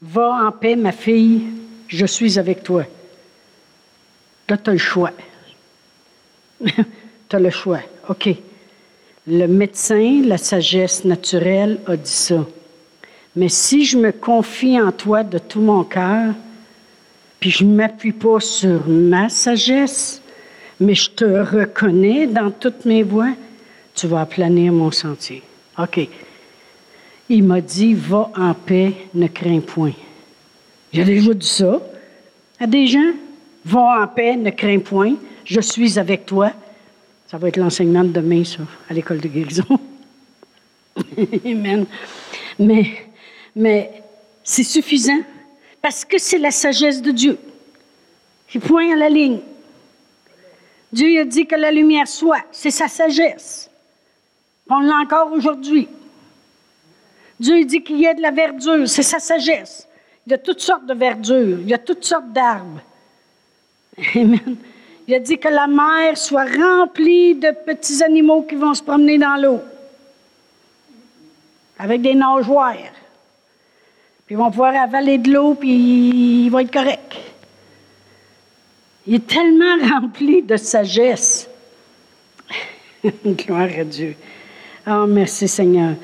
[0.00, 1.42] Va en paix, ma fille,
[1.88, 2.84] je suis avec toi.
[4.48, 5.10] Là, tu as le choix.
[6.64, 7.80] tu as le choix.
[8.08, 8.30] OK.
[9.26, 12.46] Le médecin, la sagesse naturelle, a dit ça.
[13.34, 16.32] Mais si je me confie en toi de tout mon cœur,
[17.40, 20.22] puis je ne m'appuie pas sur ma sagesse,
[20.80, 23.34] mais je te reconnais dans toutes mes voies,
[23.94, 25.42] tu vas aplanir mon sentier.
[25.78, 26.08] OK.
[27.28, 29.92] Il m'a dit, va en paix, ne crains point.
[30.92, 31.80] J'ai déjà dit ça
[32.60, 33.12] à des gens.
[33.64, 35.14] Va en paix, ne crains point.
[35.44, 36.52] Je suis avec toi.
[37.26, 39.64] Ça va être l'enseignement de demain, ça, à l'école de guérison.
[41.44, 41.86] Amen.
[42.58, 42.86] Mais,
[43.54, 44.02] mais
[44.44, 45.20] c'est suffisant
[45.86, 47.38] parce que c'est la sagesse de Dieu.
[48.48, 49.38] C'est point à la ligne.
[50.90, 52.42] Dieu a dit que la lumière soit.
[52.50, 53.70] C'est sa sagesse.
[54.68, 55.86] On l'a encore aujourd'hui.
[57.38, 59.86] Dieu dit qu'il y a de la verdure, c'est sa sagesse.
[60.26, 62.82] Il y a toutes sortes de verdure, il y a toutes sortes d'arbres.
[64.16, 64.56] Amen.
[65.06, 69.18] Il a dit que la mer soit remplie de petits animaux qui vont se promener
[69.18, 69.60] dans l'eau,
[71.78, 72.74] avec des nageoires.
[74.26, 77.16] Puis ils vont pouvoir avaler de l'eau, puis ils vont être corrects.
[79.06, 81.48] Il est tellement rempli de sagesse.
[83.24, 84.16] Gloire à Dieu.
[84.88, 85.94] Oh, merci Seigneur.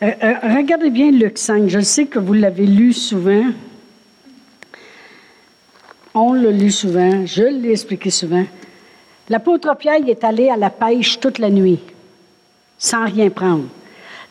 [0.00, 1.68] Euh, euh, regardez bien Luc 5.
[1.68, 3.46] Je sais que vous l'avez lu souvent.
[6.14, 7.26] On l'a lu souvent.
[7.26, 8.44] Je l'ai expliqué souvent.
[9.28, 11.80] L'apôtre Pierre est allé à la pêche toute la nuit,
[12.78, 13.64] sans rien prendre.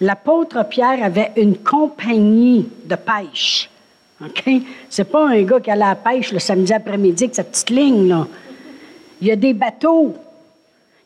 [0.02, 3.70] L'apôtre Pierre avait une compagnie de pêche.
[4.20, 4.44] OK?
[4.90, 7.70] C'est pas un gars qui allait à la pêche le samedi après-midi avec sa petite
[7.70, 8.26] ligne.
[9.22, 10.16] Il y a des bateaux,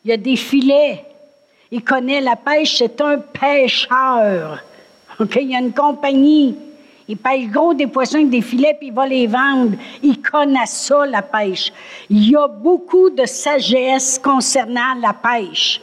[0.02, 1.04] il y a des filets,
[1.70, 4.64] il connaît la pêche, c'est un pêcheur.
[5.20, 5.36] OK?
[5.42, 6.56] Il y a une compagnie.
[7.06, 9.76] Il pêche gros des poissons avec des filets, puis il va les vendre.
[10.02, 11.70] Il connaît ça, la pêche.
[12.08, 15.82] Il y a beaucoup de sagesse concernant la pêche.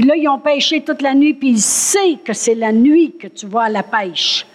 [0.00, 3.16] Puis là, ils ont pêché toute la nuit, puis il sait que c'est la nuit
[3.20, 4.46] que tu vas à la pêche.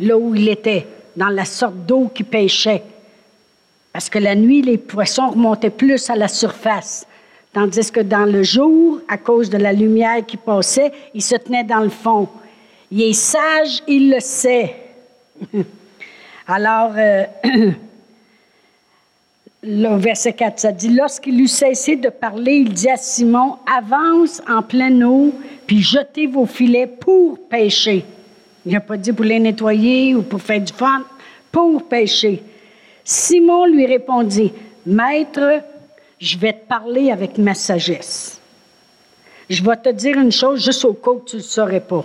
[0.00, 2.82] Là où il était, dans la sorte d'eau qu'il pêchait.
[3.92, 7.06] Parce que la nuit, les poissons remontaient plus à la surface.
[7.52, 11.62] Tandis que dans le jour, à cause de la lumière qui passait, il se tenait
[11.62, 12.28] dans le fond.
[12.90, 14.74] Il est sage, il le sait.
[16.48, 17.26] Alors, euh,
[19.62, 24.40] le verset 4, ça dit, lorsqu'il eut cessé de parler, il dit à Simon, avance
[24.48, 25.34] en pleine eau,
[25.66, 28.04] puis jetez vos filets pour pêcher.
[28.64, 31.04] Il n'a pas dit pour les nettoyer ou pour faire du fun,
[31.52, 32.42] pour pêcher.
[33.04, 34.52] Simon lui répondit,
[34.86, 35.62] Maître,
[36.18, 38.40] je vais te parler avec ma sagesse.
[39.48, 42.04] Je vais te dire une chose juste au cas où tu ne le saurais pas.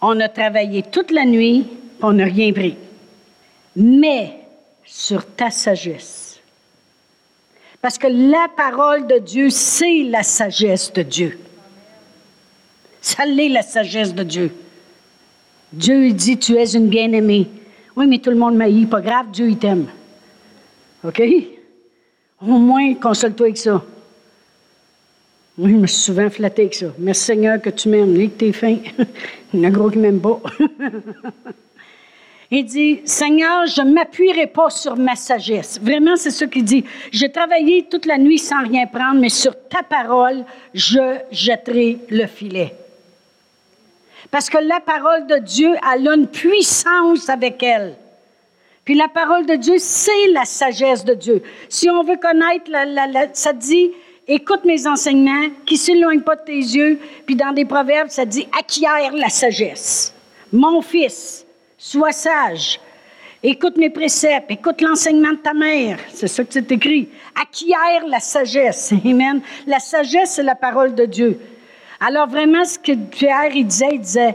[0.00, 1.66] On a travaillé toute la nuit,
[2.02, 2.76] on n'a rien pris.
[3.76, 4.32] Mais
[4.84, 6.29] sur ta sagesse.
[7.82, 11.38] Parce que la parole de Dieu, c'est la sagesse de Dieu.
[13.00, 14.52] Ça l'est la sagesse de Dieu.
[15.72, 17.48] Dieu dit, tu es une bien-aimée.
[17.96, 19.86] Oui, mais tout le monde m'a dit, pas grave, Dieu, il t'aime.
[21.04, 21.22] OK?
[22.42, 23.82] Au moins, console-toi avec ça.
[25.56, 26.86] Oui, je me suis souvent flatté avec ça.
[26.98, 28.14] Merci Seigneur que tu m'aimes.
[28.14, 28.76] Que t'es fin.
[29.54, 30.40] il y en a gros qui m'aime pas.
[32.50, 35.78] il dit, Seigneur, je ne m'appuierai pas sur ma sagesse.
[35.80, 36.84] Vraiment, c'est ce qu'il dit.
[37.12, 42.26] J'ai travaillé toute la nuit sans rien prendre, mais sur ta parole, je jetterai le
[42.26, 42.74] filet.
[44.32, 47.94] Parce que la parole de Dieu, a une puissance avec elle.
[48.84, 51.42] Puis la parole de Dieu, c'est la sagesse de Dieu.
[51.68, 53.92] Si on veut connaître, la, ça dit,
[54.26, 56.98] écoute mes enseignements, qui ne s'éloignent pas de tes yeux.
[57.26, 60.12] Puis dans des proverbes, ça dit, acquiert la sagesse.
[60.52, 61.46] Mon fils,
[61.80, 62.78] sois sage.
[63.42, 65.98] Écoute mes préceptes, écoute l'enseignement de ta mère.
[66.12, 67.08] C'est ça que c'est écrit.
[67.34, 68.92] Acquiert la sagesse.
[69.04, 69.40] Amen.
[69.66, 71.40] La sagesse, c'est la parole de Dieu.
[71.98, 74.34] Alors vraiment, ce que Pierre il disait, il disait,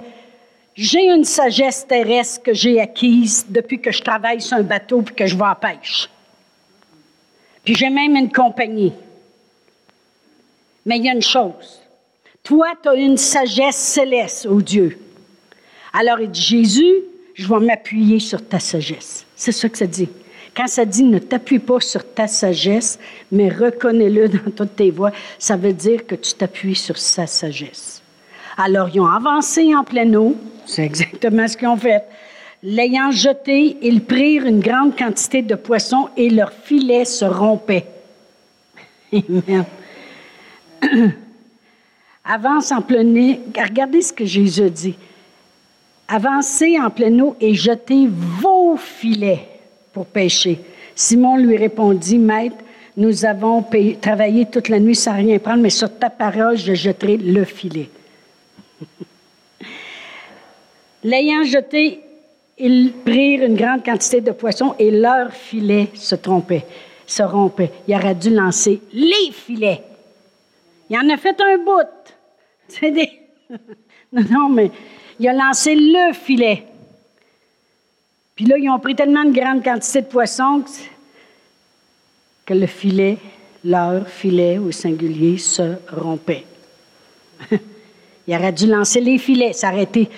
[0.74, 5.14] j'ai une sagesse terrestre que j'ai acquise depuis que je travaille sur un bateau et
[5.14, 6.10] que je vais à pêche.
[7.64, 8.94] Puis j'ai même une compagnie.
[10.84, 11.80] Mais il y a une chose.
[12.44, 14.98] Toi, tu as une sagesse céleste, au Dieu.
[15.94, 17.04] Alors il dit, Jésus,
[17.36, 19.26] je vais m'appuyer sur ta sagesse.
[19.36, 20.10] C'est ça que ça dit.
[20.56, 22.98] Quand ça dit ne t'appuie pas sur ta sagesse,
[23.32, 28.02] mais reconnais-le dans toutes tes voies, ça veut dire que tu t'appuies sur sa sagesse.
[28.58, 32.04] Alors, ils ont avancé en pleine eau, c'est exactement ce qu'ils ont fait.
[32.64, 37.86] L'ayant jeté, ils prirent une grande quantité de poissons et leur filet se rompait.
[39.14, 39.66] Amen.
[42.24, 43.62] Avance en pleine eau.
[43.62, 44.96] Regardez ce que Jésus dit.
[46.08, 49.48] Avancez en pleine eau et jetez vos filets
[49.92, 50.60] pour pêcher.
[50.94, 52.58] Simon lui répondit, Maître,
[52.96, 53.66] nous avons
[54.02, 57.90] travaillé toute la nuit sans rien prendre, mais sur ta parole, je jetterai le filet.
[61.04, 62.00] L'ayant jeté,
[62.58, 66.66] ils prirent une grande quantité de poissons et leur filet se trompait,
[67.06, 67.72] se rompait.
[67.88, 69.84] Il aurait dû lancer les filets.
[70.90, 71.88] Il en a fait un bout.
[74.14, 74.72] Non, non, mais
[75.20, 76.66] il a lancé le filet.
[78.36, 80.64] Puis là, ils ont pris tellement de grande quantité de poissons
[82.46, 83.18] que le filet,
[83.64, 86.46] leur filet au singulier, se rompait.
[88.28, 90.10] Il aurait dû lancer les filets, s'arrêter.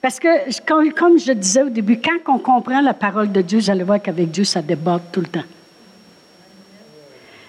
[0.00, 3.70] Parce que, comme je disais au début, quand on comprend la parole de Dieu, vous
[3.70, 5.44] allez voir qu'avec Dieu, ça déborde tout le temps.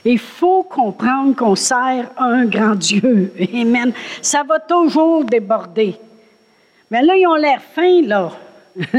[0.05, 3.33] Il faut comprendre qu'on sert un grand Dieu.
[3.53, 3.91] Amen.
[4.21, 5.97] Ça va toujours déborder.
[6.91, 8.31] Mais là, ils ont l'air fins, là.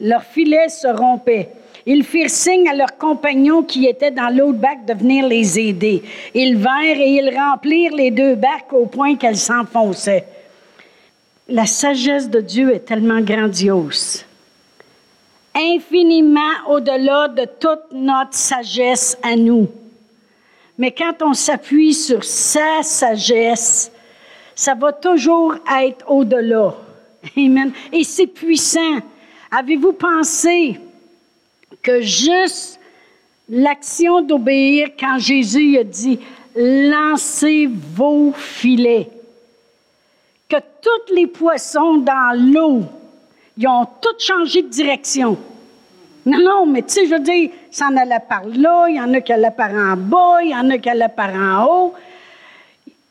[0.00, 1.50] Leurs filets se rompaient.
[1.86, 6.02] Ils firent signe à leurs compagnons qui étaient dans l'autre bac de venir les aider.
[6.34, 10.26] Ils vinrent et ils remplirent les deux bacs au point qu'elles s'enfonçaient.
[11.48, 14.26] La sagesse de Dieu est tellement grandiose,
[15.54, 19.66] infiniment au-delà de toute notre sagesse à nous.
[20.76, 23.90] Mais quand on s'appuie sur sa sagesse,
[24.54, 26.74] ça va toujours être au-delà.
[27.36, 27.72] Amen.
[27.92, 28.98] Et c'est puissant.
[29.50, 30.78] Avez-vous pensé
[31.82, 32.78] que juste
[33.48, 36.18] l'action d'obéir quand Jésus a dit
[36.54, 39.08] lancez vos filets,
[40.48, 42.82] que tous les poissons dans l'eau,
[43.56, 45.38] ils ont tous changé de direction?
[46.26, 49.00] Non, non, mais tu sais, je veux dire, ça en allait par là, il y
[49.00, 51.64] en a qui allaient par en bas, il y en a qui allaient par en
[51.64, 51.94] haut.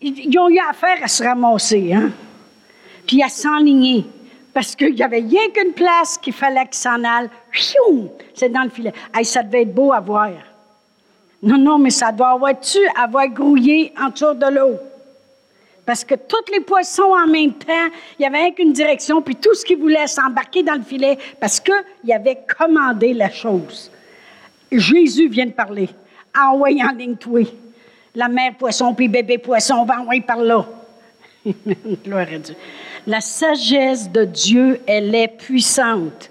[0.01, 2.11] Ils ont eu affaire à se ramasser, hein?
[3.07, 4.05] Puis à s'enligner
[4.53, 7.29] parce qu'il n'y avait rien qu'une place qu'il fallait qu'il s'en aille.
[8.33, 8.91] C'est dans le filet.
[9.23, 10.31] ça devait être beau à voir.
[11.43, 14.79] Non, non, mais ça doit avoir-tu avoir grouillé en de l'eau?
[15.85, 19.53] Parce que tous les poissons en même temps, il y avait qu'une direction, puis tout
[19.53, 23.91] ce qui voulait s'embarquer dans le filet, parce qu'il avait commandé la chose.
[24.71, 25.87] Jésus vient de parler.
[26.35, 27.15] Envoyez en ligne.
[28.15, 30.65] La mère poisson, puis bébé poisson, va envoyer par là.
[32.03, 32.55] Gloire à Dieu.
[33.07, 36.29] La sagesse de Dieu, elle est puissante.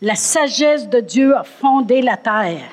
[0.00, 2.70] La sagesse de Dieu a fondé la terre.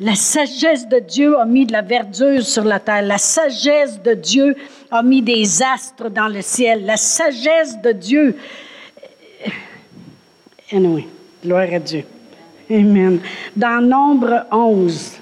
[0.00, 3.02] La sagesse de Dieu a mis de la verdure sur la terre.
[3.02, 4.56] La sagesse de Dieu
[4.90, 6.86] a mis des astres dans le ciel.
[6.86, 8.36] La sagesse de Dieu.
[10.72, 11.06] Anyway,
[11.44, 12.04] gloire à Dieu.
[12.70, 13.20] Amen.
[13.54, 15.18] Dans Nombre 11.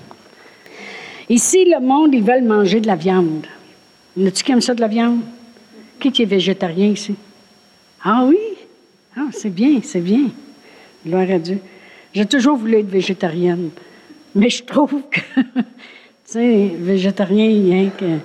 [1.29, 3.47] Ici, le monde, ils veulent manger de la viande.
[4.17, 5.21] Y tu qui aime ça de la viande?
[6.11, 7.15] Qui, est végétarien ici?
[8.03, 8.39] Ah oui?
[9.17, 10.29] Ah, c'est bien, c'est bien.
[11.07, 11.61] Gloire à Dieu.
[12.13, 13.71] J'ai toujours voulu être végétarienne.
[14.35, 15.65] Mais je trouve que, tu
[16.25, 18.19] sais, végétarien, rien que.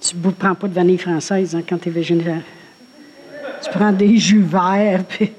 [0.00, 2.42] Tu ne prends pas de vanille française hein, quand tu es végétarien.
[3.64, 5.32] Tu prends des jus verts, puis.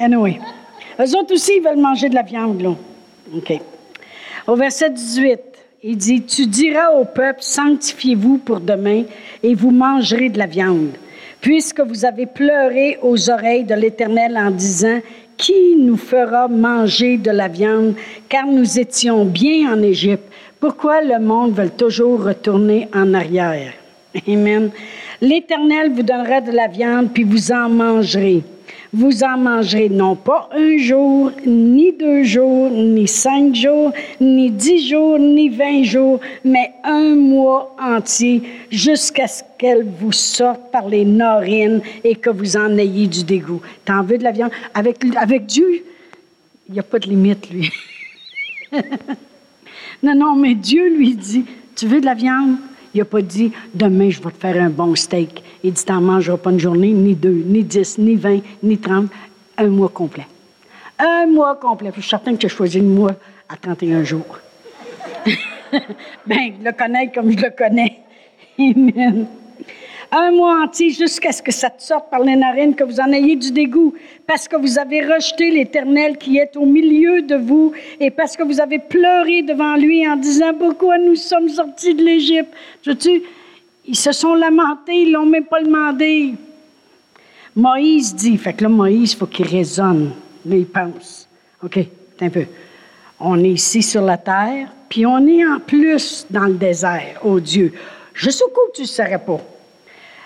[0.00, 0.40] Anyway.
[0.98, 2.74] Eux autres aussi, ils veulent manger de la viande, là.
[3.34, 3.52] OK.
[4.48, 5.38] Au verset 18,
[5.82, 9.04] il dit Tu diras au peuple, sanctifiez-vous pour demain,
[9.42, 10.92] et vous mangerez de la viande
[11.42, 15.00] puisque vous avez pleuré aux oreilles de l'Éternel en disant,
[15.36, 17.94] Qui nous fera manger de la viande,
[18.28, 20.32] car nous étions bien en Égypte?
[20.60, 23.72] Pourquoi le monde veut toujours retourner en arrière?
[24.28, 24.70] Amen.
[25.20, 28.44] L'Éternel vous donnera de la viande, puis vous en mangerez.
[28.94, 34.86] Vous en mangerez non pas un jour, ni deux jours, ni cinq jours, ni dix
[34.86, 41.06] jours, ni vingt jours, mais un mois entier, jusqu'à ce qu'elle vous sorte par les
[41.06, 43.62] narines et que vous en ayez du dégoût.
[43.86, 44.50] T'en veux de la viande?
[44.74, 45.84] Avec, avec Dieu,
[46.68, 47.72] il n'y a pas de limite, lui.
[50.02, 52.56] non, non, mais Dieu lui dit, tu veux de la viande?
[52.94, 55.42] Il n'a pas dit demain, je vais te faire un bon steak.
[55.64, 58.78] Il dit, tu n'en mangeras pas une journée, ni deux, ni dix, ni vingt, ni
[58.78, 59.10] trente,
[59.56, 60.26] un mois complet.
[60.98, 61.90] Un mois complet.
[61.94, 63.12] Je suis certain que tu as choisi le mois
[63.48, 64.38] à 31 jours.
[66.26, 67.98] Bien, le connaître comme je le connais.
[68.58, 69.26] Amen
[70.12, 73.10] un mois entier jusqu'à ce que ça te sorte par les narines, que vous en
[73.12, 73.94] ayez du dégoût,
[74.26, 78.42] parce que vous avez rejeté l'Éternel qui est au milieu de vous, et parce que
[78.42, 82.52] vous avez pleuré devant lui en disant pourquoi nous sommes sortis de l'Égypte?
[82.82, 83.22] Tu
[83.84, 86.34] ils se sont lamentés, ils l'ont même pas demandé.
[87.56, 90.12] Moïse dit, fait que là, Moïse, il faut qu'il raisonne.
[90.46, 91.28] Là, il pense.
[91.64, 91.78] OK,
[92.20, 92.44] un peu.
[93.18, 97.40] On est ici sur la terre, puis on est en plus dans le désert, oh
[97.40, 97.72] Dieu.
[98.14, 99.40] Je coup tu ne saurais pas.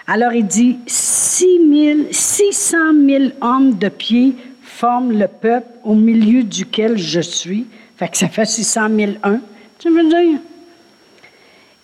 [0.06, 6.96] Alors il dit 6 600 000 hommes de pied forment le peuple au milieu duquel
[6.96, 7.66] je suis.
[7.96, 8.88] Fait que ça fait 600
[9.22, 9.40] 001.
[9.78, 10.38] Tu veux dire?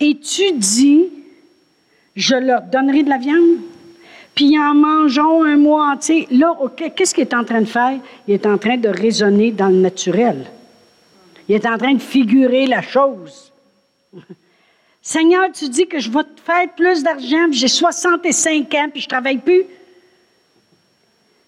[0.00, 1.08] Et tu dis,
[2.14, 3.58] je leur donnerai de la viande,
[4.34, 6.26] puis en mangeons un mois entier.
[6.30, 7.98] Là, qu'est-ce qu'il est en train de faire?
[8.26, 10.46] Il est en train de raisonner dans le naturel.
[11.48, 13.52] Il est en train de figurer la chose.
[15.04, 19.06] Seigneur, tu dis que je vais te faire plus d'argent, j'ai 65 ans, puis je
[19.06, 19.64] ne travaille plus.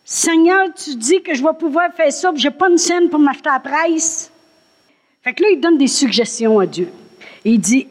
[0.04, 3.08] Seigneur, tu dis que je vais pouvoir faire ça, puis je n'ai pas une scène
[3.08, 4.32] pour m'acheter la presse.
[5.22, 6.88] Fait que là, il donne des suggestions à Dieu.
[7.44, 7.86] Il dit,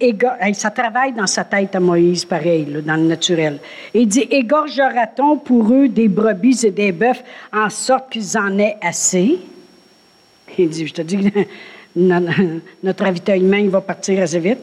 [0.53, 3.59] ça travaille dans sa tête à Moïse, pareil, dans le naturel.
[3.93, 7.23] Il dit, égorgera-t-on pour eux des brebis et des bœufs
[7.53, 9.39] en sorte qu'ils en aient assez?
[10.57, 11.31] Il dit, je te dis,
[11.95, 14.59] notre ravitaillement, il va partir assez vite.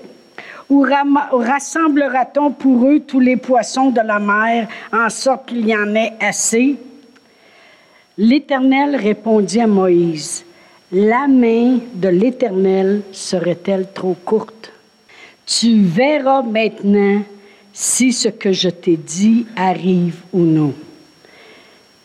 [0.71, 0.87] Ou
[1.33, 6.13] rassemblera-t-on pour eux tous les poissons de la mer en sorte qu'il y en ait
[6.21, 6.77] assez?
[8.17, 10.45] L'Éternel répondit à Moïse,
[10.93, 14.73] La main de l'Éternel serait-elle trop courte?
[15.47, 17.23] Tu verras maintenant
[17.73, 20.73] si ce que je t'ai dit arrive ou non.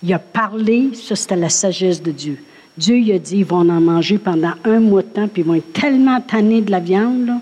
[0.01, 2.39] Il a parlé, ça c'était la sagesse de Dieu.
[2.77, 5.45] Dieu il a dit, ils vont en manger pendant un mois de temps, puis ils
[5.45, 7.41] vont être tellement tannés de la viande, là,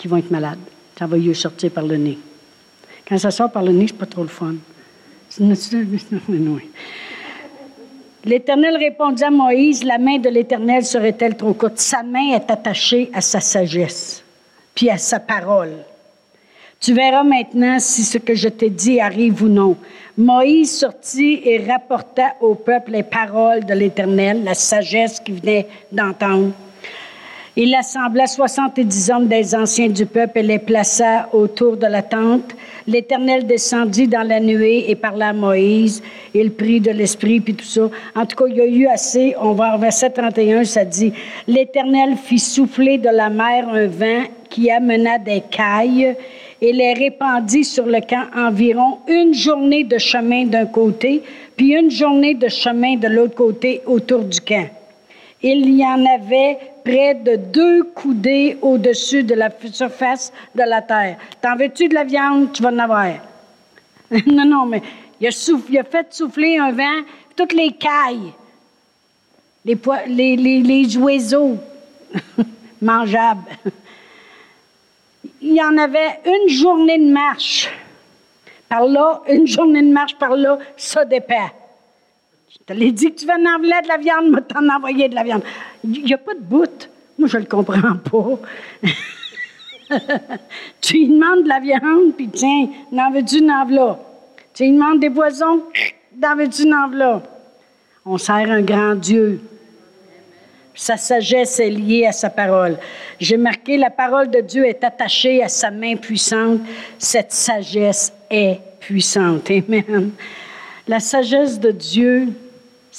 [0.00, 0.58] qui vont être malades.
[0.98, 2.18] Ça va y sortir par le nez.
[3.06, 4.54] Quand ça sort par le nez, c'est pas trop le fun.
[8.24, 11.78] L'Éternel répondit à Moïse, la main de l'Éternel serait-elle trop courte?
[11.78, 14.24] Sa main est attachée à sa sagesse,
[14.74, 15.84] puis à sa parole.
[16.80, 19.76] Tu verras maintenant si ce que je t'ai dit arrive ou non.
[20.16, 26.52] Moïse sortit et rapporta au peuple les paroles de l'Éternel, la sagesse qu'il venait d'entendre.
[27.62, 32.56] Il assembla soixante-dix hommes des anciens du peuple et les plaça autour de la tente.
[32.86, 36.02] L'Éternel descendit dans la nuée et parla à Moïse.
[36.32, 37.90] Il prit de l'esprit, puis tout ça.
[38.16, 39.34] En tout cas, il y a eu assez.
[39.38, 41.12] On va en verset 31, ça dit,
[41.46, 46.16] L'Éternel fit souffler de la mer un vent qui amena des cailles
[46.62, 51.22] et les répandit sur le camp environ une journée de chemin d'un côté,
[51.58, 54.79] puis une journée de chemin de l'autre côté autour du camp.
[55.42, 61.16] Il y en avait près de deux coudées au-dessus de la surface de la terre.
[61.40, 62.52] T'en veux-tu de la viande?
[62.52, 63.14] Tu vas en avoir.
[64.26, 64.82] non, non, mais
[65.20, 67.02] Il a, fait souffler un vent,
[67.36, 68.32] toutes les cailles,
[69.64, 69.78] les,
[70.08, 71.56] les, les, oiseaux
[72.82, 73.44] mangeables.
[75.40, 77.70] Il y en avait une journée de marche
[78.68, 81.50] par là, une journée de marche par là, ça dépend.
[82.70, 85.24] Te l'ai dit que tu en envoyer de la viande, moi t'en envoyer de la
[85.24, 85.42] viande.
[85.82, 86.88] Il n'y a pas de bout.
[87.18, 88.38] Moi, je ne le comprends pas.
[90.80, 93.98] tu lui demandes de la viande, puis tiens, n'en veux-tu une là?
[94.54, 95.64] Tu lui demandes des poisons,
[96.16, 97.20] n'en veux-tu une là?
[98.06, 99.40] On sert un grand Dieu.
[100.72, 102.78] Sa sagesse est liée à sa parole.
[103.18, 106.60] J'ai marqué, la parole de Dieu est attachée à sa main puissante.
[107.00, 109.50] Cette sagesse est puissante.
[109.50, 110.12] Amen.
[110.86, 112.28] La sagesse de Dieu,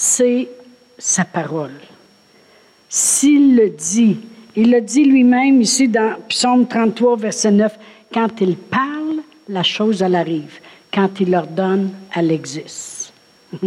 [0.02, 0.50] c'est
[0.98, 1.80] sa parole.
[2.90, 4.18] S'il le dit,
[4.56, 7.78] il le dit lui-même ici dans Psaume 33, verset 9,
[8.12, 10.60] quand il parle, la chose, elle arrive.
[10.92, 13.14] Quand il ordonne, elle existe.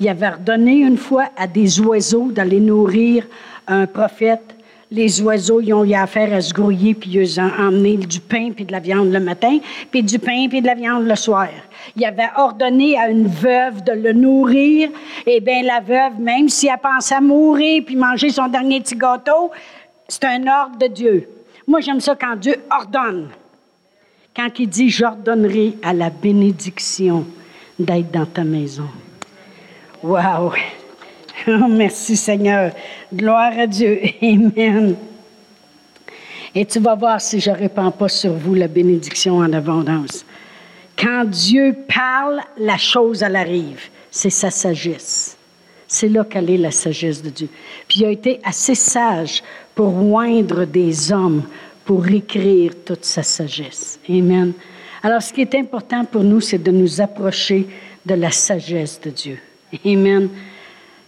[0.00, 3.26] il avait ordonné une fois à des oiseaux d'aller nourrir
[3.66, 4.53] un prophète
[4.94, 8.50] les oiseaux, ils ont eu affaire à se grouiller, puis ils ont emmené du pain
[8.54, 9.58] puis de la viande le matin,
[9.90, 11.48] puis du pain puis de la viande le soir.
[11.96, 14.90] Il avait ordonné à une veuve de le nourrir.
[15.26, 19.50] Eh bien, la veuve, même si elle pensait mourir puis manger son dernier petit gâteau,
[20.08, 21.28] c'est un ordre de Dieu.
[21.66, 23.28] Moi, j'aime ça quand Dieu ordonne.
[24.34, 27.26] Quand il dit, j'ordonnerai à la bénédiction
[27.78, 28.88] d'être dans ta maison.
[30.02, 30.52] Wow!
[31.68, 32.72] Merci Seigneur.
[33.12, 34.00] Gloire à Dieu.
[34.22, 34.96] Amen.
[36.54, 40.24] Et tu vas voir si je ne répands pas sur vous la bénédiction en abondance.
[40.96, 43.88] Quand Dieu parle, la chose, arrive.
[44.10, 45.36] C'est sa sagesse.
[45.88, 47.48] C'est là qu'elle est la sagesse de Dieu.
[47.88, 49.42] Puis il a été assez sage
[49.74, 51.42] pour oindre des hommes
[51.84, 53.98] pour écrire toute sa sagesse.
[54.08, 54.52] Amen.
[55.02, 57.66] Alors, ce qui est important pour nous, c'est de nous approcher
[58.06, 59.38] de la sagesse de Dieu.
[59.84, 60.30] Amen.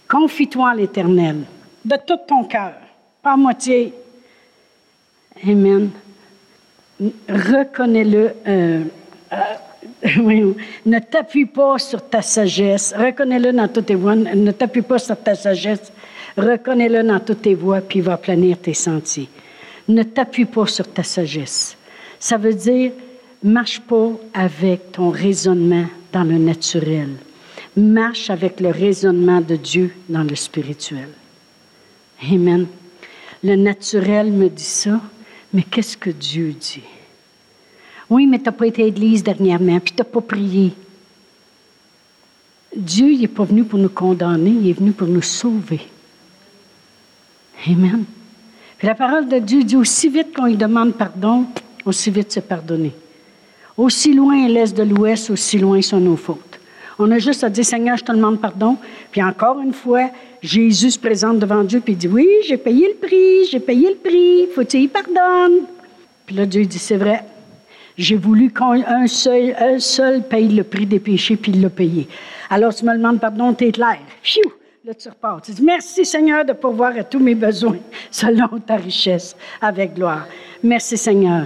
[0.07, 1.43] Confie-toi à l'Éternel
[1.83, 2.73] de tout ton cœur,
[3.21, 3.93] pas à moitié.
[5.43, 5.91] Amen.
[7.29, 8.31] Reconnais-le.
[8.47, 8.83] Euh,
[9.33, 9.37] euh,
[10.85, 12.93] ne t'appuie pas sur ta sagesse.
[12.97, 14.15] Reconnais-le dans toutes tes voies.
[14.15, 15.91] Ne t'appuie pas sur ta sagesse.
[16.35, 19.29] Reconnais-le dans toutes tes voies, puis il va planir tes sentiers.
[19.87, 21.77] Ne t'appuie pas sur ta sagesse.
[22.19, 22.91] Ça veut dire,
[23.43, 27.09] marche pas avec ton raisonnement dans le naturel
[27.77, 31.09] marche avec le raisonnement de Dieu dans le spirituel.
[32.31, 32.65] Amen.
[33.43, 34.99] Le naturel me dit ça,
[35.53, 36.83] mais qu'est-ce que Dieu dit?
[38.09, 40.73] Oui, mais tu n'as pas été à l'église dernièrement, puis tu n'as pas prié.
[42.75, 45.81] Dieu n'est pas venu pour nous condamner, il est venu pour nous sauver.
[47.67, 48.05] Amen.
[48.77, 51.45] Puis la parole de Dieu dit aussi vite qu'on lui demande pardon,
[51.85, 52.93] aussi vite c'est pardonné.
[53.75, 56.56] Aussi loin l'est de l'ouest, aussi loin sont nos fautes.
[56.99, 58.77] On a juste à dire, Seigneur, je te demande pardon.
[59.11, 60.09] Puis encore une fois,
[60.41, 63.95] Jésus se présente devant Dieu puis dit, oui, j'ai payé le prix, j'ai payé le
[63.95, 65.65] prix, faut qu'il pardonne.
[66.25, 67.23] Puis là, Dieu dit, c'est vrai.
[67.97, 72.07] J'ai voulu qu'un seul, un seul paye le prix des péchés, puis il l'a payé.
[72.49, 73.99] Alors, tu me demandes pardon, t'es clair.
[74.21, 74.51] Pfiou!
[74.85, 75.41] Là, tu repars.
[75.41, 77.79] Tu dis, merci Seigneur de pourvoir à tous mes besoins
[78.11, 80.27] selon ta richesse, avec gloire.
[80.63, 81.45] Merci Seigneur.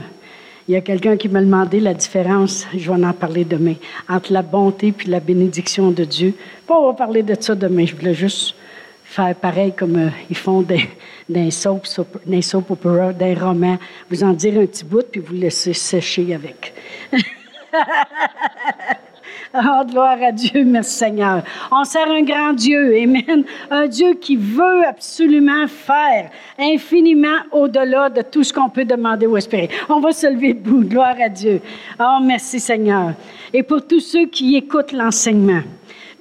[0.72, 3.74] Il y a quelqu'un qui m'a demandé la différence, je vais en parler demain,
[4.08, 6.34] entre la bonté puis la bénédiction de Dieu.
[6.66, 8.56] Pas on va parler de ça demain, je voulais juste
[9.04, 10.88] faire pareil comme euh, ils font des,
[11.28, 11.86] des soap,
[12.26, 13.78] des soap opera, des romans.
[14.10, 16.74] Vous en dire un petit bout, puis vous laisser sécher avec.
[19.56, 21.44] Oh, gloire à Dieu, merci Seigneur.
[21.72, 23.44] On sert un grand Dieu, Amen.
[23.70, 29.36] Un Dieu qui veut absolument faire infiniment au-delà de tout ce qu'on peut demander ou
[29.36, 29.70] espérer.
[29.90, 31.62] On va se lever debout, gloire à Dieu.
[32.00, 33.12] Oh, merci Seigneur.
[33.54, 35.62] Et pour tous ceux qui écoutent l'enseignement,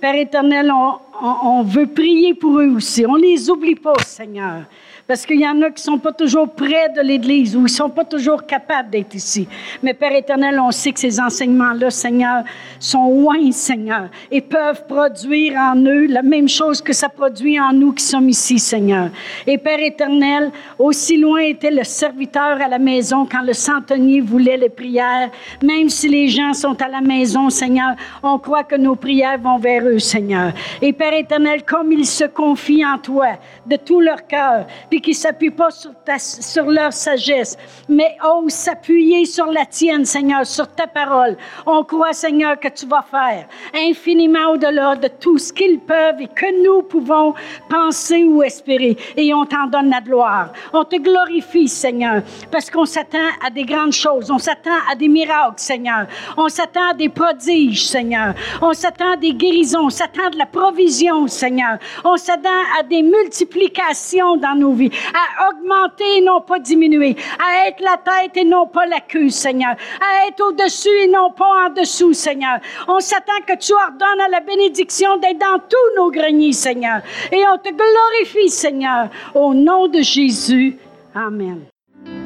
[0.01, 3.05] Père éternel, on, on, veut prier pour eux aussi.
[3.07, 4.63] On les oublie pas, Seigneur.
[5.11, 7.91] Parce qu'il y en a qui sont pas toujours près de l'Église ou ils sont
[7.91, 9.49] pas toujours capables d'être ici.
[9.83, 12.45] Mais Père éternel, on sait que ces enseignements-là, Seigneur,
[12.79, 17.73] sont loin, Seigneur, et peuvent produire en eux la même chose que ça produit en
[17.73, 19.09] nous qui sommes ici, Seigneur.
[19.49, 24.59] Et Père éternel, aussi loin était le serviteur à la maison quand le centenier voulait
[24.59, 25.31] les prières.
[25.61, 29.59] Même si les gens sont à la maison, Seigneur, on croit que nos prières vont
[29.59, 30.53] vers eux, Seigneur.
[30.81, 33.31] Et Père éternel, comme ils se confient en toi
[33.67, 37.57] de tout leur cœur, puis qu'ils ne s'appuient pas sur, sur leur sagesse,
[37.89, 41.37] mais osent s'appuyer sur la tienne, Seigneur, sur ta parole.
[41.67, 46.29] On croit, Seigneur, que tu vas faire infiniment au-delà de tout ce qu'ils peuvent et
[46.29, 47.35] que nous pouvons
[47.69, 48.97] penser ou espérer.
[49.17, 50.53] Et on t'en donne la gloire.
[50.73, 54.31] On te glorifie, Seigneur, parce qu'on s'attend à des grandes choses.
[54.31, 56.07] On s'attend à des miracles, Seigneur.
[56.37, 58.35] On s'attend à des prodiges, Seigneur.
[58.61, 59.87] On s'attend à des guérisons.
[59.87, 61.79] On s'attend à de la provision, Seigneur.
[62.05, 62.49] On s'attend
[62.79, 67.97] à des multiplications dans nos vies, à augmenter et non pas diminuer, à être la
[67.97, 72.13] tête et non pas la queue, Seigneur, à être au-dessus et non pas en dessous,
[72.13, 72.59] Seigneur.
[72.89, 77.01] On s'attend que tu ordonnes à la bénédiction d'être dans tous nos greniers, Seigneur.
[77.33, 80.77] Et on te glorifie, Seigneur, au nom de Jésus.
[81.15, 81.61] Amen.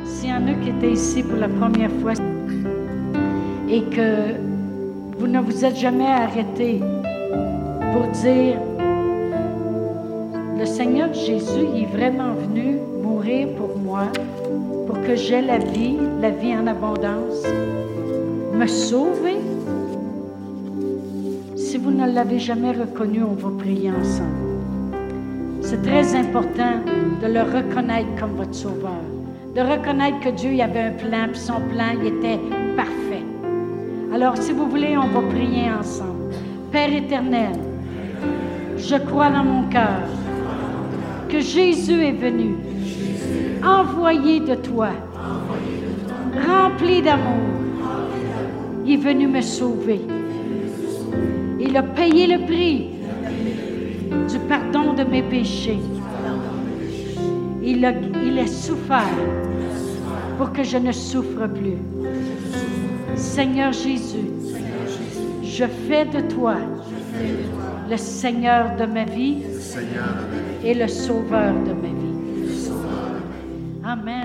[0.05, 2.13] S'il y en a qui étaient ici pour la première fois
[3.69, 4.35] et que
[5.19, 6.81] vous ne vous êtes jamais arrêté
[7.93, 8.59] pour dire,
[10.59, 14.05] le Seigneur Jésus est vraiment venu mourir pour moi,
[14.87, 17.43] pour que j'aie la vie, la vie en abondance,
[18.53, 19.39] me sauver?
[21.57, 24.95] Si vous ne l'avez jamais reconnu, on va prier ensemble.
[25.61, 26.77] C'est très important
[27.21, 29.03] de le reconnaître comme votre sauveur,
[29.57, 32.39] de reconnaître que Dieu y avait un plan, puis son plan était
[32.77, 33.25] parfait.
[34.15, 36.33] Alors, si vous voulez, on va prier ensemble.
[36.71, 37.59] Père éternel,
[38.77, 40.03] je crois dans mon cœur
[41.41, 42.57] Jésus est venu,
[43.65, 44.91] envoyé de toi,
[46.47, 47.55] rempli d'amour.
[48.87, 50.01] Il est venu me sauver.
[51.61, 52.91] Il a payé le prix
[54.31, 55.81] du pardon de mes péchés.
[57.63, 59.17] Il a souffert
[60.37, 61.79] pour que je ne souffre plus.
[63.17, 64.29] Seigneur Jésus,
[65.43, 66.57] je fais de toi
[67.91, 69.39] le Seigneur de ma vie
[70.65, 72.71] et le Sauveur de ma vie.
[73.85, 74.24] Amen.